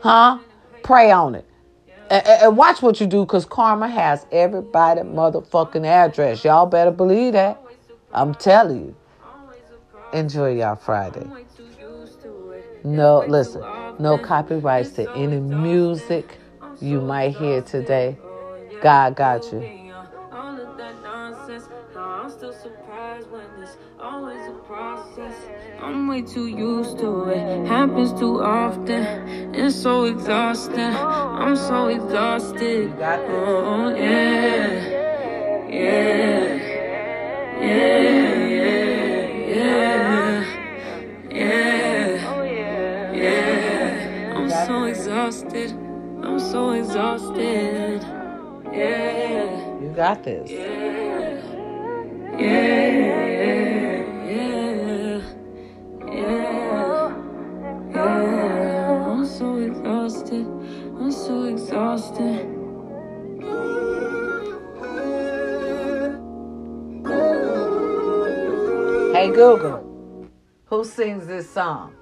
Huh? 0.00 0.38
Pray 0.84 1.10
on 1.10 1.34
it. 1.34 1.49
And, 2.10 2.26
and 2.26 2.56
watch 2.56 2.82
what 2.82 3.00
you 3.00 3.06
do 3.06 3.24
because 3.24 3.44
karma 3.44 3.88
has 3.88 4.26
everybody 4.32 5.02
motherfucking 5.02 5.86
address. 5.86 6.44
Y'all 6.44 6.66
better 6.66 6.90
believe 6.90 7.34
that. 7.34 7.62
I'm 8.12 8.34
telling 8.34 8.86
you. 8.86 8.96
Enjoy 10.12 10.54
y'all 10.54 10.74
Friday. 10.74 11.24
No, 12.82 13.24
listen, 13.28 13.62
no 14.00 14.18
copyrights 14.18 14.90
to 14.92 15.08
any 15.12 15.38
music 15.38 16.38
you 16.80 17.00
might 17.00 17.36
hear 17.36 17.62
today. 17.62 18.18
God 18.82 19.14
got 19.14 19.44
you. 19.52 19.60
I'm 20.32 20.56
way 26.20 26.22
too 26.22 26.46
used 26.46 26.98
to 26.98 27.24
it. 27.28 27.66
Happens 27.66 28.12
too 28.18 28.42
often. 28.42 29.02
It's 29.54 29.76
so 29.76 30.04
exhausting. 30.04 30.80
I'm 30.80 31.56
so 31.56 31.88
exhausted. 31.88 32.92
Oh, 33.00 33.94
yeah. 33.94 34.98
Yeah. 35.68 36.54
Yeah. 37.60 38.04
Yeah. 39.54 40.44
Yeah. 41.30 41.62
Yeah. 43.12 44.36
I'm 44.36 44.50
so 44.66 44.84
exhausted. 44.84 45.70
I'm 46.22 46.40
so 46.40 46.70
exhausted. 46.72 48.02
Yeah. 48.72 49.80
You 49.80 49.92
got 49.96 50.24
this. 50.24 50.50
Yeah. 50.50 51.40
Yeah. 52.38 53.79
Who 69.40 70.84
sings 70.84 71.26
this 71.26 71.48
song? 71.48 71.94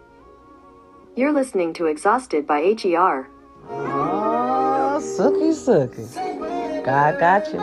You're 1.15 1.33
listening 1.33 1.73
to 1.75 1.87
Exhausted 1.87 2.49
by 2.49 2.75
HER. 2.77 3.29
Oh, 3.71 4.99
Sookie 5.01 5.55
Sookie. 5.55 6.85
God 6.85 7.21
got 7.21 7.47
you. 7.53 7.61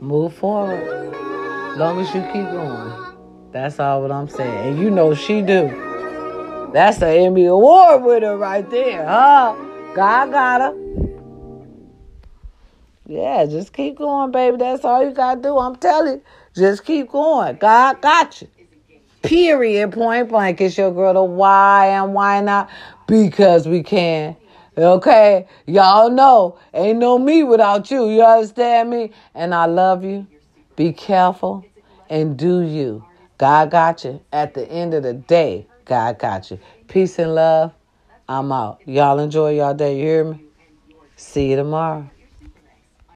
Move 0.00 0.32
forward. 0.32 1.12
Long 1.76 1.98
as 1.98 2.14
you 2.14 2.22
keep 2.32 2.48
going. 2.52 2.92
That's 3.50 3.80
all 3.80 4.02
what 4.02 4.12
I'm 4.12 4.28
saying. 4.28 4.68
And 4.68 4.78
you 4.78 4.90
know 4.90 5.12
she 5.16 5.42
do. 5.42 5.66
That's 6.72 6.98
an 6.98 7.08
Emmy 7.08 7.46
Award 7.46 8.04
winner 8.04 8.36
right 8.36 8.70
there, 8.70 9.04
huh? 9.04 9.56
God 9.96 10.30
got 10.30 10.60
her. 10.60 10.84
Yeah, 13.06 13.44
just 13.46 13.72
keep 13.72 13.98
going, 13.98 14.30
baby. 14.30 14.56
That's 14.56 14.84
all 14.84 15.04
you 15.04 15.10
got 15.10 15.34
to 15.34 15.42
do. 15.42 15.58
I'm 15.58 15.74
telling 15.74 16.18
you. 16.18 16.22
Just 16.54 16.84
keep 16.84 17.10
going. 17.10 17.56
God 17.56 18.00
got 18.00 18.40
you. 18.40 18.48
Period. 19.22 19.92
Point 19.92 20.28
blank. 20.28 20.60
It's 20.60 20.78
your 20.78 20.92
girl, 20.92 21.14
the 21.14 21.24
why 21.24 21.88
and 21.88 22.14
why 22.14 22.40
not? 22.40 22.70
Because 23.06 23.66
we 23.66 23.82
can. 23.82 24.36
Okay? 24.76 25.46
Y'all 25.66 26.10
know. 26.10 26.58
Ain't 26.72 26.98
no 26.98 27.18
me 27.18 27.42
without 27.42 27.90
you. 27.90 28.08
You 28.08 28.22
understand 28.22 28.90
me? 28.90 29.12
And 29.34 29.54
I 29.54 29.66
love 29.66 30.04
you. 30.04 30.26
Be 30.76 30.92
careful 30.92 31.64
and 32.08 32.36
do 32.36 32.62
you. 32.62 33.04
God 33.38 33.70
got 33.70 34.04
you. 34.04 34.20
At 34.32 34.54
the 34.54 34.68
end 34.70 34.94
of 34.94 35.02
the 35.02 35.14
day, 35.14 35.66
God 35.84 36.18
got 36.18 36.50
you. 36.50 36.60
Peace 36.88 37.18
and 37.18 37.34
love. 37.34 37.72
I'm 38.28 38.52
out. 38.52 38.80
Y'all 38.86 39.18
enjoy 39.18 39.56
y'all 39.56 39.74
day. 39.74 39.98
You 39.98 40.04
hear 40.04 40.24
me? 40.24 40.44
See 41.16 41.50
you 41.50 41.56
tomorrow. 41.56 42.10